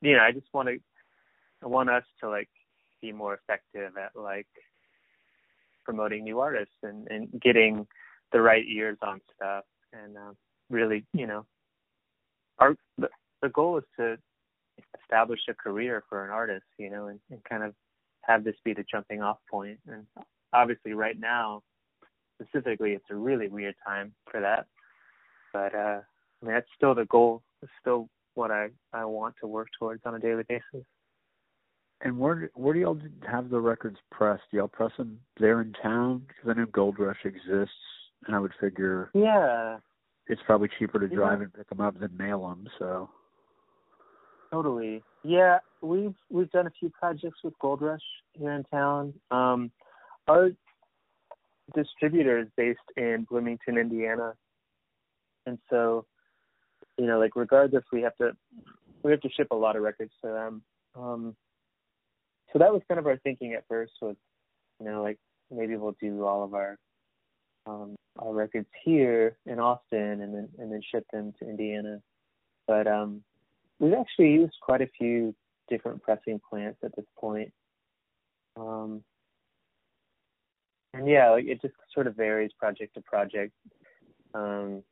[0.00, 0.78] you know, I just want to
[1.62, 2.48] I want us to like
[3.02, 4.48] be more effective at like
[5.84, 7.86] promoting new artists and and getting
[8.34, 9.64] the right ears on stuff
[9.94, 10.32] and uh,
[10.68, 11.46] really, you know,
[12.58, 13.08] our the,
[13.40, 14.18] the goal is to
[15.00, 17.72] establish a career for an artist, you know, and, and kind of
[18.22, 19.78] have this be the jumping off point.
[19.88, 20.04] And
[20.52, 21.62] obviously, right now,
[22.42, 24.66] specifically, it's a really weird time for that.
[25.52, 26.00] But uh,
[26.42, 27.42] I mean, that's still the goal.
[27.62, 30.84] It's still what I I want to work towards on a daily basis.
[32.00, 34.42] And where where do y'all have the records pressed?
[34.50, 36.22] Do y'all press them there in town?
[36.26, 37.72] Because I know Gold Rush exists,
[38.26, 39.78] and I would figure yeah,
[40.26, 41.44] it's probably cheaper to drive yeah.
[41.44, 42.68] and pick them up than mail them.
[42.78, 43.08] So
[44.54, 45.02] Totally.
[45.24, 48.00] Yeah, we've we've done a few projects with Gold Rush
[48.34, 49.14] here in town.
[49.30, 49.72] Um,
[50.28, 50.50] our
[51.74, 54.34] distributor is based in Bloomington, Indiana,
[55.46, 56.06] and so
[56.98, 58.32] you know, like regardless, we have to
[59.02, 60.62] we have to ship a lot of records to them.
[60.94, 61.36] Um,
[62.52, 64.16] so that was kind of our thinking at first was,
[64.78, 65.18] you know, like
[65.50, 66.78] maybe we'll do all of our
[67.66, 72.00] um, our records here in Austin and then and then ship them to Indiana.
[72.66, 73.22] But um,
[73.78, 75.34] we've actually used quite a few
[75.68, 77.52] different pressing plants at this point.
[78.56, 79.02] Um,
[80.92, 83.52] and yeah, it just sort of varies project to project,
[84.32, 84.82] um,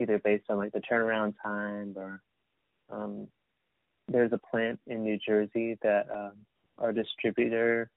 [0.00, 2.22] either based on like the turnaround time or
[2.90, 3.28] um,
[4.08, 6.32] there's a plant in New Jersey that um,
[6.78, 7.90] our distributor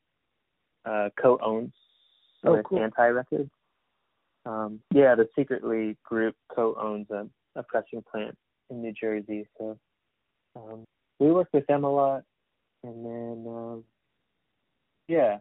[0.85, 1.73] uh, co-owns
[2.43, 2.79] Oh, with cool.
[2.79, 3.49] Anti Records.
[4.47, 8.35] Um, yeah, the Secretly Group co-owns a, a pressing plant
[8.69, 9.77] in New Jersey, so
[10.55, 10.85] um,
[11.19, 12.23] we work with them a lot.
[12.83, 13.83] And then, um,
[15.07, 15.39] yeah,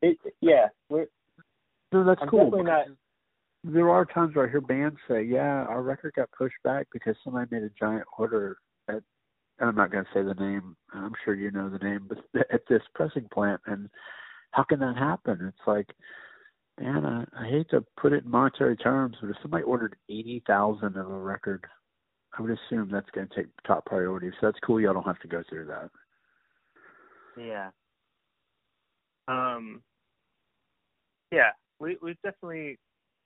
[0.00, 1.06] it, yeah, we're
[1.92, 2.44] No, that's I'm cool.
[2.50, 2.86] definitely not.
[3.64, 7.14] There are times where I hear bands say, "Yeah, our record got pushed back because
[7.22, 8.56] somebody made a giant order
[8.88, 9.02] at."
[9.58, 10.76] and I'm not going to say the name.
[10.92, 12.18] I'm sure you know the name, but
[12.52, 13.88] at this pressing plant, and
[14.52, 15.38] how can that happen?
[15.46, 15.88] It's like,
[16.80, 20.42] man, I, I hate to put it in monetary terms, but if somebody ordered eighty
[20.46, 21.64] thousand of a record,
[22.36, 24.30] I would assume that's going to take top priority.
[24.40, 24.80] So that's cool.
[24.80, 25.90] Y'all don't have to go through that.
[27.36, 27.70] Yeah.
[29.28, 29.82] Um.
[31.30, 31.50] Yeah,
[31.80, 32.78] we we've definitely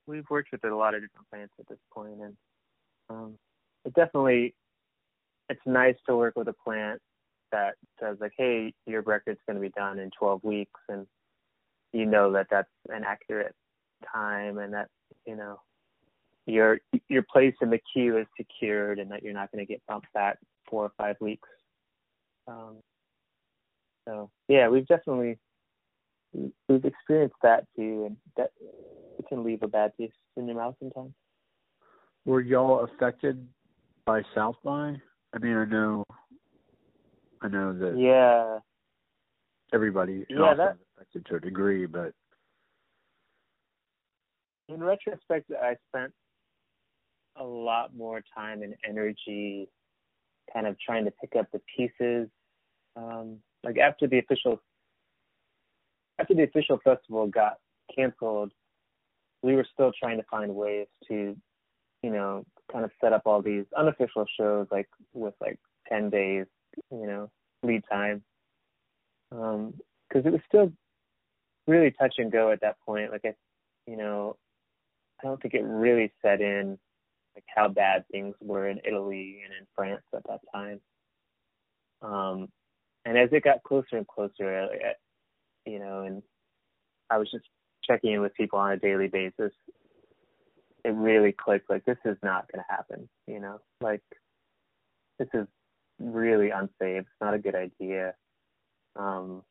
[0.07, 2.37] we've worked with a lot of different plants at this point, and
[3.09, 3.35] um,
[3.85, 4.55] it definitely
[5.49, 6.99] it's nice to work with a plant
[7.51, 11.07] that says like, hey, your record's going to be done in 12 weeks, and
[11.93, 13.55] you know that that's an accurate
[14.13, 14.87] time, and that
[15.25, 15.59] you know
[16.45, 16.79] your
[17.09, 20.11] your place in the queue is secured, and that you're not going to get bumped
[20.13, 20.37] back
[20.69, 21.49] four or five weeks.
[22.47, 22.77] Um,
[24.07, 25.37] so yeah, we've definitely
[26.33, 28.51] we've experienced that too, and that
[29.19, 31.13] it can leave a bad taste in your mouth sometimes.
[32.25, 33.47] Were y'all affected
[34.05, 34.95] by South by?
[35.33, 36.03] I mean, I know,
[37.41, 38.59] I know that Yeah,
[39.73, 42.13] everybody Yeah, that- is affected to a degree, but
[44.69, 46.13] in retrospect, I spent
[47.37, 49.69] a lot more time and energy
[50.53, 52.29] kind of trying to pick up the pieces.
[52.95, 54.61] Um, like after the official
[56.19, 57.57] after the official festival got
[57.95, 58.51] canceled,
[59.43, 61.35] we were still trying to find ways to,
[62.01, 66.45] you know, kind of set up all these unofficial shows like with like ten days,
[66.91, 67.29] you know,
[67.63, 68.23] lead time.
[69.31, 69.75] Um,
[70.07, 70.71] because it was still
[71.67, 73.11] really touch and go at that point.
[73.11, 73.33] Like I,
[73.85, 74.37] you know,
[75.21, 76.77] I don't think it really set in
[77.35, 80.81] like how bad things were in Italy and in France at that time.
[82.01, 82.49] Um,
[83.05, 84.69] and as it got closer and closer,
[85.65, 86.21] you know, and
[87.09, 87.45] I was just
[87.83, 89.51] checking in with people on a daily basis.
[90.83, 91.69] It really clicked.
[91.69, 93.09] Like this is not going to happen.
[93.27, 94.01] You know, like
[95.19, 95.47] this is
[95.99, 97.01] really unsafe.
[97.01, 98.13] It's not a good idea.
[98.95, 99.43] Um,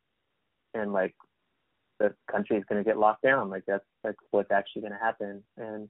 [0.75, 1.15] and like
[1.99, 3.51] the country is going to get locked down.
[3.51, 5.43] Like that's like what's actually going to happen.
[5.57, 5.89] And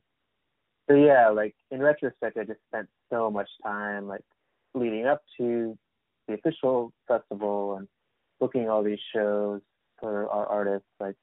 [0.89, 4.25] so yeah, like in retrospect, I just spent so much time like
[4.75, 5.77] leading up to
[6.29, 7.89] the official festival and
[8.41, 9.61] booking all these shows
[9.99, 10.89] for our artists.
[11.01, 11.17] Like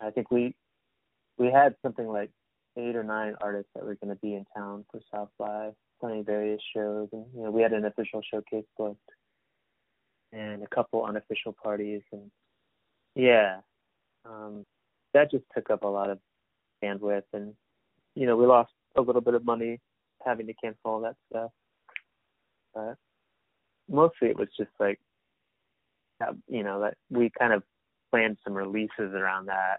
[0.00, 0.54] I think we
[1.38, 2.30] we had something like
[2.76, 5.70] eight or nine artists that were going to be in town for South by
[6.00, 8.98] playing various shows, and you know we had an official showcase booked
[10.32, 12.30] and a couple unofficial parties, and
[13.14, 13.58] yeah,
[14.28, 14.64] um,
[15.14, 16.18] that just took up a lot of
[16.82, 17.54] bandwidth, and
[18.14, 19.80] you know we lost a little bit of money
[20.24, 21.50] having to cancel all that stuff,
[22.74, 22.96] but
[23.88, 24.98] mostly it was just like
[26.20, 27.62] uh, you know that we kind of
[28.10, 29.78] planned some releases around that.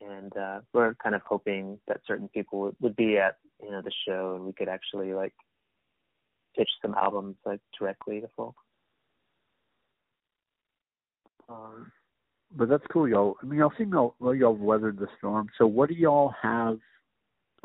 [0.00, 3.82] And uh we're kind of hoping that certain people would, would be at you know
[3.82, 5.34] the show and we could actually like
[6.56, 8.62] pitch some albums like directly to folks.
[11.48, 11.92] Um
[12.56, 13.36] but that's cool, y'all.
[13.42, 15.48] I mean, y'all seem y'all well, y'all weathered the storm.
[15.58, 16.78] So, what do y'all have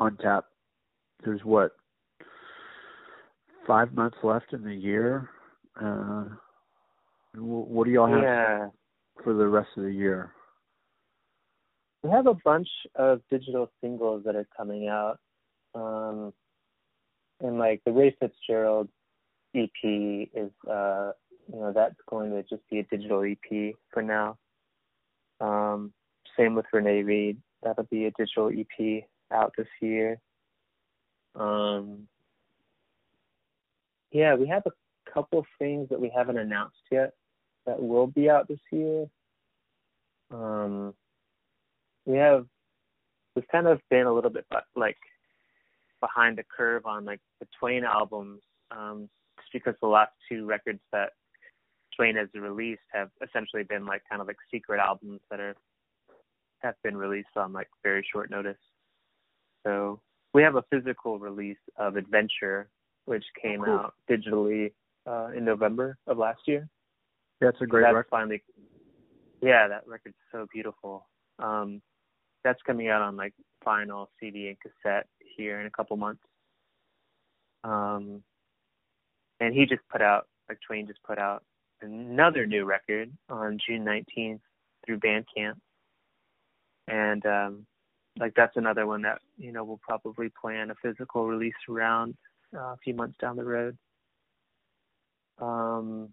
[0.00, 0.46] on tap?
[1.24, 1.72] There's what
[3.66, 5.28] five months left in the year.
[5.80, 6.24] Uh,
[7.34, 8.68] what do y'all have yeah
[9.24, 10.32] for the rest of the year?
[12.02, 15.18] we have a bunch of digital singles that are coming out
[15.74, 16.32] um
[17.40, 18.88] and like the ray fitzgerald
[19.54, 21.10] ep is uh
[21.52, 24.36] you know that's going to just be a digital ep for now
[25.40, 25.92] um
[26.36, 27.38] same with renee reed.
[27.62, 30.20] That'll be a digital ep out this year.
[31.34, 32.08] Um
[34.10, 37.12] yeah we have a couple of things that we haven't announced yet
[37.66, 39.06] that will be out this year.
[40.30, 40.94] Um
[42.04, 42.46] we have
[43.34, 44.96] we've kind of been a little bit like
[46.00, 49.08] behind the curve on like the Twain albums, um,
[49.38, 51.10] just because the last two records that
[51.98, 55.56] Twain has released have essentially been like kind of like secret albums that are
[56.60, 58.56] have been released on like very short notice.
[59.66, 60.00] So
[60.32, 62.68] we have a physical release of Adventure,
[63.06, 63.74] which came cool.
[63.74, 64.72] out digitally
[65.06, 66.68] uh, in November of last year.
[67.40, 68.10] That's a great that's record.
[68.10, 68.42] finally
[69.40, 71.06] yeah, that record's so beautiful.
[71.38, 71.80] Um,
[72.44, 73.34] that's coming out on like
[73.64, 76.22] vinyl, CD, and cassette here in a couple months.
[77.64, 78.22] Um,
[79.40, 81.44] and he just put out, like Twain just put out
[81.82, 84.40] another new record on June 19th
[84.84, 85.54] through Bandcamp.
[86.86, 87.66] And um,
[88.18, 92.14] like that's another one that you know we'll probably plan a physical release around
[92.56, 93.76] uh, a few months down the road.
[95.40, 96.08] Um,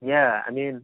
[0.00, 0.82] yeah, I mean,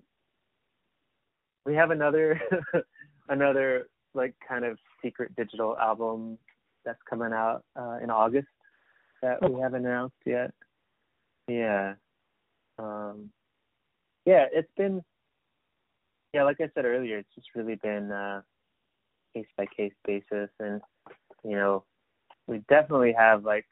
[1.65, 2.41] we have another
[3.29, 6.39] another like kind of secret digital album
[6.85, 8.49] that's coming out uh, in August
[9.23, 10.53] that we haven't announced yet.
[11.49, 11.95] Yeah.
[12.79, 13.31] Um,
[14.27, 15.03] yeah, it's been
[16.33, 18.43] yeah, like I said earlier, it's just really been uh
[19.35, 20.51] case by case basis.
[20.61, 20.81] And
[21.45, 21.85] you know,
[22.47, 23.67] we definitely have like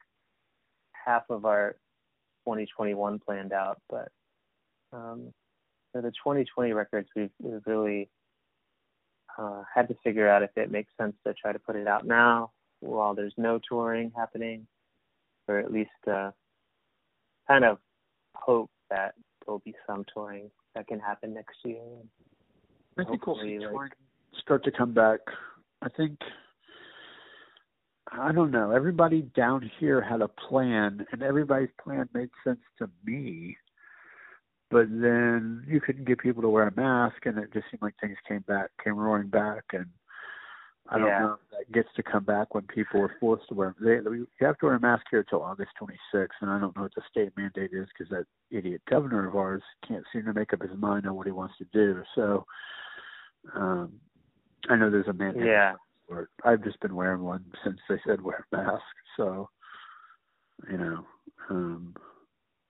[0.92, 1.76] half of our
[2.46, 4.09] 2021 planned out, but
[4.92, 5.32] um
[5.92, 8.09] for the 2020 records we've, we've really
[9.38, 12.07] uh, had to figure out if it makes sense to try to put it out
[12.07, 12.50] now
[12.80, 14.66] while there's no touring happening,
[15.46, 16.30] or at least uh,
[17.46, 17.78] kind of
[18.34, 19.14] hope that
[19.45, 21.82] there'll be some touring that can happen next year.
[22.99, 23.90] I think we'll see touring
[24.40, 25.20] start to come back.
[25.80, 26.18] I think
[28.11, 28.70] I don't know.
[28.70, 33.57] Everybody down here had a plan, and everybody's plan made sense to me
[34.72, 37.95] but then you couldn't get people to wear a mask, and it just seemed like
[38.01, 39.84] things came back, came roaring back, and
[40.93, 41.18] I don't yeah.
[41.20, 43.74] know if that gets to come back when people are forced to wear.
[43.80, 46.82] They, you have to wear a mask here until August 26th, and I don't know
[46.82, 50.53] what the state mandate is because that idiot governor of ours can't seem to make
[50.53, 52.03] up his mind on what he wants to do.
[52.14, 52.45] So
[53.55, 53.95] um,
[54.68, 55.47] I know there's a mandate.
[55.47, 55.74] Yeah.
[56.09, 56.28] For it.
[56.45, 58.82] I've just been wearing one since they said wear a mask.
[59.16, 59.49] So
[60.70, 61.07] you know.
[61.49, 61.95] Um,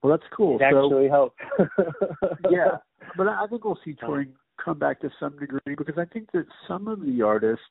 [0.02, 0.58] well, that's cool.
[0.58, 1.36] It actually helps.
[2.50, 2.78] yeah,
[3.16, 6.46] but I think we'll see touring come back to some degree because I think that
[6.68, 7.64] some of the artists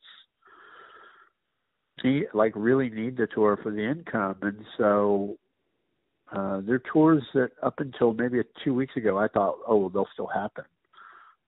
[2.03, 5.37] need, like really need the tour for the income, and so
[6.35, 10.07] uh their tours that up until maybe two weeks ago I thought, oh, well, they'll
[10.13, 10.65] still happen.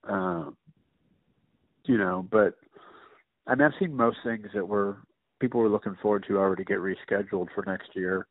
[0.05, 0.57] Um,
[1.85, 2.55] you know, but
[3.47, 4.97] I mean, I've seen most things that were
[5.39, 8.27] people were looking forward to already get rescheduled for next year.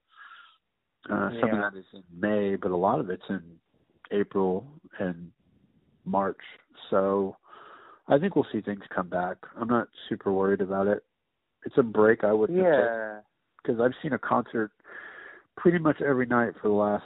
[1.11, 1.67] Uh, some Yeah.
[1.67, 3.43] of that is in May, but a lot of it's in
[4.13, 4.67] April
[4.99, 5.31] and
[6.05, 6.41] March.
[6.91, 7.37] So
[8.09, 9.37] I think we'll see things come back.
[9.57, 11.03] I'm not super worried about it.
[11.65, 13.19] It's a break I have yeah.
[13.63, 14.73] because I've seen a concert
[15.57, 17.05] pretty much every night for the last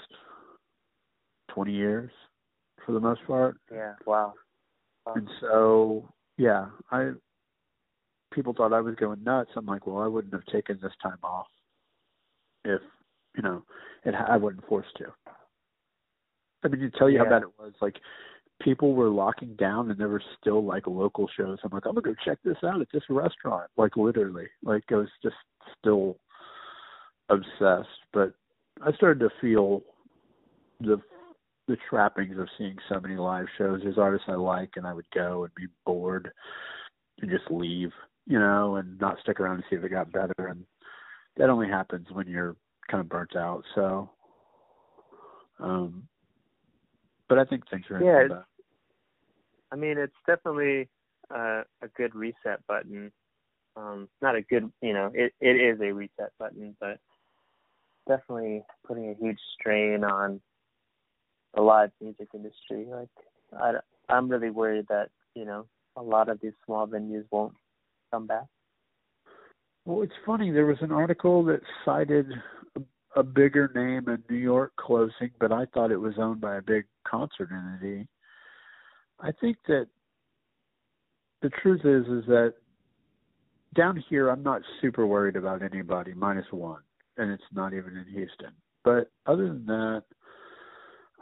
[1.51, 2.11] 20 years,
[2.85, 3.57] for the most part.
[3.73, 3.95] Yeah.
[4.07, 4.35] Wow.
[5.07, 5.15] wow.
[5.15, 7.13] And so, yeah, I
[8.33, 9.51] people thought I was going nuts.
[9.57, 11.47] I'm like, well, I wouldn't have taken this time off
[12.65, 12.81] if
[13.37, 13.63] you know,
[14.05, 15.07] it I wasn't forced to.
[16.65, 17.97] I mean, to tell you how bad it was, like
[18.63, 21.59] people were locking down and there were still like local shows.
[21.63, 23.71] I'm like, I'm gonna go check this out at this restaurant.
[23.77, 25.37] Like literally, like I was just
[25.79, 26.19] still
[27.29, 27.89] obsessed.
[28.13, 28.35] But
[28.83, 29.83] I started to feel
[30.81, 31.01] the
[31.69, 33.81] the trappings of seeing so many live shows.
[33.83, 36.31] There's artists I like, and I would go and be bored
[37.21, 37.91] and just leave,
[38.27, 40.35] you know, and not stick around to see if it got better.
[40.39, 40.65] And
[41.37, 42.55] that only happens when you're
[42.89, 43.65] kind of burnt out.
[43.75, 44.09] So,
[45.59, 46.07] um,
[47.29, 48.47] but I think things are Yeah, in it's-
[49.72, 50.89] I mean, it's definitely
[51.31, 53.12] uh, a good reset button.
[53.77, 56.99] Um, not a good, you know, it it is a reset button, but
[58.09, 60.41] definitely putting a huge strain on
[61.55, 62.87] the live music industry.
[62.89, 63.09] Like,
[63.59, 65.66] I I'm really worried that you know
[65.97, 67.55] a lot of these small venues won't
[68.12, 68.47] come back.
[69.85, 70.51] Well, it's funny.
[70.51, 72.33] There was an article that cited
[72.77, 72.81] a,
[73.14, 76.62] a bigger name in New York closing, but I thought it was owned by a
[76.62, 78.09] big concert entity.
[79.21, 79.87] I think that
[81.43, 82.55] the truth is is that
[83.75, 86.83] down here I'm not super worried about anybody minus one,
[87.17, 88.53] and it's not even in Houston.
[88.85, 90.05] But other than that,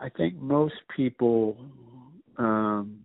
[0.01, 1.57] I think most people
[2.39, 3.01] um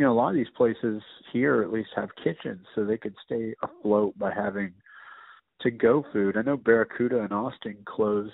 [0.00, 3.14] you know, a lot of these places here at least have kitchens so they could
[3.22, 4.72] stay afloat by having
[5.60, 6.38] to go food.
[6.38, 8.32] I know Barracuda in Austin closed,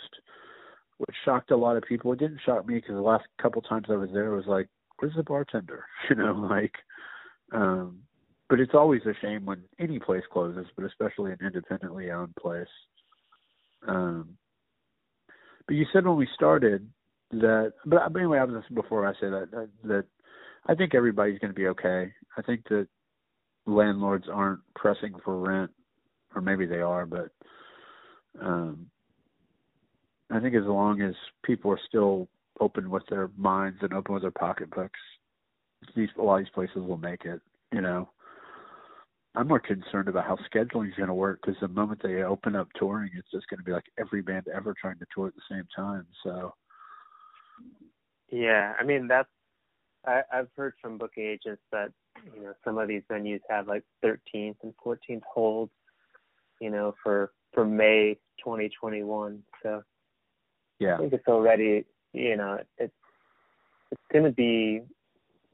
[0.99, 2.13] which shocked a lot of people.
[2.13, 4.69] It didn't shock me because the last couple times I was there, it was like,
[4.99, 5.85] where's the bartender?
[6.11, 6.75] You know, like,
[7.53, 8.01] um,
[8.49, 12.67] but it's always a shame when any place closes, but especially an independently owned place.
[13.87, 14.37] Um,
[15.67, 16.89] but you said when we started
[17.33, 20.05] that, but, anyway, I was before I say that, that, that
[20.67, 22.13] I think everybody's going to be okay.
[22.37, 22.87] I think that
[23.67, 25.71] landlords aren't pressing for rent,
[26.35, 27.31] or maybe they are, but
[28.41, 28.87] um,
[30.31, 31.14] I think as long as
[31.45, 32.29] people are still
[32.61, 34.99] open with their minds and open with their pocketbooks,
[35.95, 37.41] these a lot of these places will make it.
[37.72, 38.09] You know,
[39.35, 42.57] I'm more concerned about how scheduling is going to work because the moment they open
[42.57, 45.35] up touring, it's just going to be like every band ever trying to tour at
[45.35, 46.07] the same time.
[46.24, 46.55] So.
[48.31, 49.29] Yeah, I mean that's
[50.07, 51.93] I, I've heard from booking agents that
[52.35, 55.72] you know some of these venues have like 13th and 14th holds,
[56.61, 59.43] you know, for for May 2021.
[59.62, 59.83] So
[60.79, 62.93] yeah, I think it's already you know it's
[63.91, 64.83] it's going to be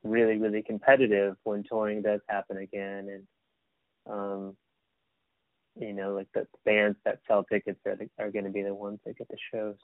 [0.04, 3.26] really really competitive when touring does happen again, and
[4.10, 4.56] um,
[5.78, 8.74] you know like the bands that sell tickets are the, are going to be the
[8.74, 9.76] ones that get the shows.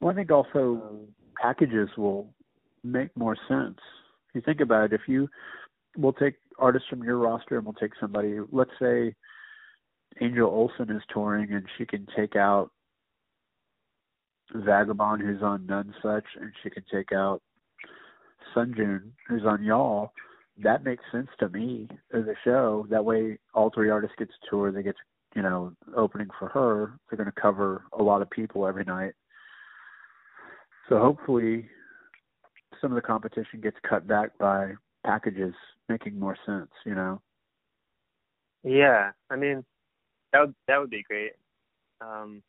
[0.00, 1.08] Well, I think also um,
[1.40, 2.32] packages will
[2.82, 3.78] make more sense.
[4.28, 5.28] If you think about it, if you
[5.96, 9.14] we'll take artists from your roster and we'll take somebody, let's say
[10.20, 12.70] Angel Olsen is touring and she can take out
[14.54, 17.42] Vagabon who's on Nonesuch and she can take out
[18.54, 20.12] Sun June who's on Y'all.
[20.62, 22.86] That makes sense to me as a show.
[22.90, 26.48] That way all three artists get to tour, they get to, you know, opening for
[26.48, 26.92] her.
[27.08, 29.12] They're gonna cover a lot of people every night.
[30.88, 31.68] So hopefully
[32.80, 34.72] some of the competition gets cut back by
[35.04, 35.54] packages
[35.88, 37.20] making more sense, you know.
[38.62, 39.64] Yeah, I mean
[40.32, 41.32] that would that would be great.
[42.00, 42.42] Um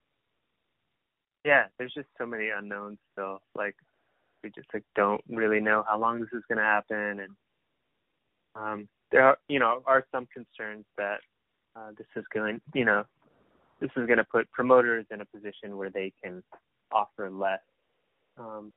[1.45, 3.41] yeah, there's just so many unknowns still.
[3.55, 3.75] Like
[4.43, 7.29] we just like don't really know how long this is gonna happen and
[8.55, 11.19] um there are you know, are some concerns that
[11.75, 13.03] uh this is going you know,
[13.79, 16.43] this is gonna put promoters in a position where they can
[16.91, 17.59] offer less
[18.37, 18.73] um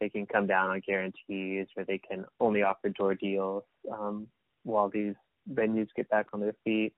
[0.00, 4.26] they can come down on guarantees or they can only offer door deals um,
[4.64, 5.14] while these
[5.52, 6.92] venues get back on their feet.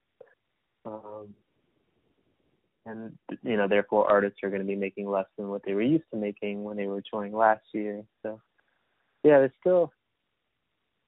[0.85, 1.35] Um,
[2.87, 5.83] and you know, therefore, artists are going to be making less than what they were
[5.83, 8.03] used to making when they were touring last year.
[8.23, 8.41] So,
[9.23, 9.93] yeah, there's still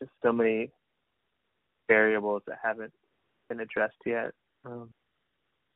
[0.00, 0.70] just so many
[1.88, 2.92] variables that haven't
[3.48, 4.32] been addressed yet.
[4.64, 4.90] Um,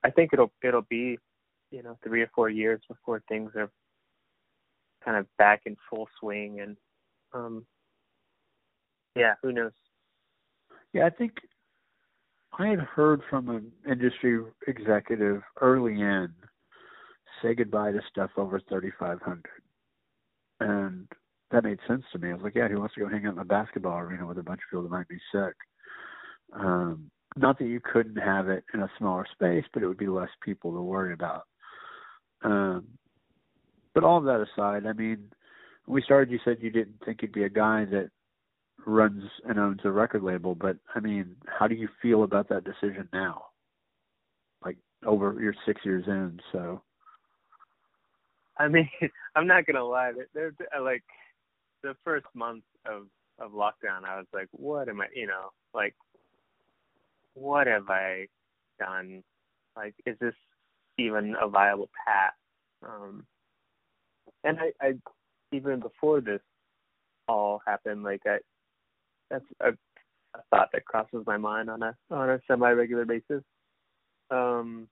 [0.04, 1.18] I think it'll it'll be,
[1.70, 3.70] you know, three or four years before things are
[5.06, 6.76] kind of back in full swing and
[7.32, 7.64] um
[9.14, 9.72] yeah who knows
[10.92, 11.32] yeah i think
[12.58, 16.28] i had heard from an industry executive early in
[17.42, 19.42] say goodbye to stuff over 3500
[20.60, 21.06] and
[21.50, 22.30] that made sense to me.
[22.30, 24.38] I was like yeah who wants to go hang out in a basketball arena with
[24.38, 25.54] a bunch of people that might be sick.
[26.52, 30.08] Um not that you couldn't have it in a smaller space but it would be
[30.08, 31.42] less people to worry about.
[32.42, 32.86] Um
[33.94, 35.30] but all of that aside, I mean,
[35.86, 38.10] when we started, you said you didn't think you'd be a guy that
[38.84, 42.64] runs and owns a record label, but I mean, how do you feel about that
[42.64, 43.46] decision now?
[44.64, 46.82] Like over your six years in, so.
[48.58, 48.88] I mean,
[49.36, 50.12] I'm not gonna lie.
[50.34, 51.04] There's like
[51.82, 53.06] the first month of
[53.38, 55.06] of lockdown, I was like, what am I?
[55.14, 55.94] You know, like,
[57.34, 58.26] what have I
[58.78, 59.22] done?
[59.76, 60.34] Like, is this
[60.98, 62.32] even a viable path?
[62.82, 63.26] Um,
[64.44, 64.92] and I, I
[65.52, 66.40] even before this
[67.28, 68.38] all happened, like I
[69.30, 73.42] that's a, a thought that crosses my mind on a on a semi regular basis.
[74.30, 74.88] Um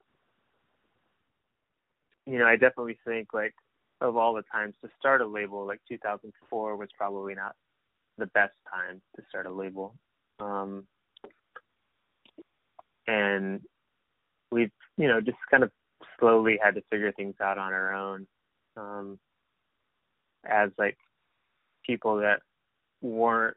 [2.27, 3.55] you know, I definitely think like
[4.01, 7.55] of all the times to start a label, like 2004 was probably not
[8.19, 9.95] the best time to start a label.
[10.41, 10.87] Um,
[13.07, 13.61] and
[14.51, 15.71] we've, you know, just kind of
[16.19, 18.27] slowly had to figure things out on our own.
[18.77, 19.19] Um,
[20.45, 20.99] as like
[21.87, 22.41] people that
[23.01, 23.57] weren't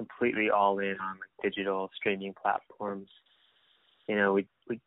[0.00, 3.08] completely all in on digital streaming platforms.
[4.08, 4.80] You know, we we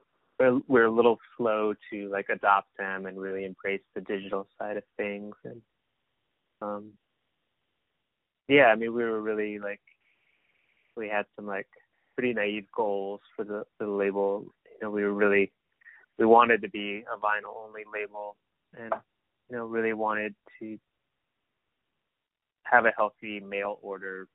[0.67, 4.83] we're a little slow to like adopt them and really embrace the digital side of
[4.97, 5.61] things and
[6.61, 6.91] um
[8.47, 9.79] yeah, I mean we were really like
[10.97, 11.67] we had some like
[12.17, 14.45] pretty naive goals for the for the label.
[14.65, 15.51] You know, we were really
[16.17, 18.35] we wanted to be a vinyl only label
[18.77, 18.91] and
[19.49, 20.77] you know really wanted to
[22.63, 24.27] have a healthy mail order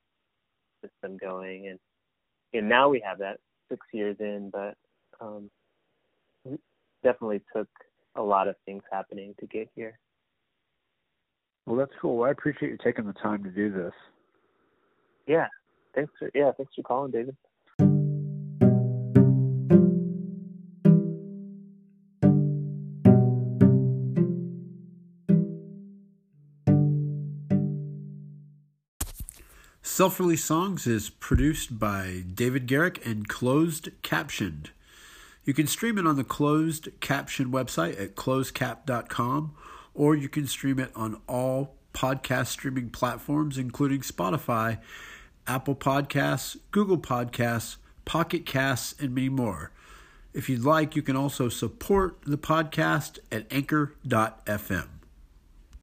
[0.81, 1.79] system going and
[2.53, 3.37] and now we have that
[3.69, 4.75] six years in but
[5.21, 5.49] um
[7.03, 7.67] definitely took
[8.15, 9.97] a lot of things happening to get here.
[11.65, 12.23] Well that's cool.
[12.23, 13.93] I appreciate you taking the time to do this.
[15.27, 15.47] Yeah.
[15.95, 17.35] Thanks for yeah thanks for calling david
[29.99, 34.69] Self Release Songs is produced by David Garrick and closed captioned.
[35.43, 39.55] You can stream it on the closed caption website at closedcap.com,
[39.93, 44.79] or you can stream it on all podcast streaming platforms, including Spotify,
[45.45, 49.73] Apple Podcasts, Google Podcasts, Pocket Casts, and many more.
[50.33, 54.98] If you'd like, you can also support the podcast at anchor.fm.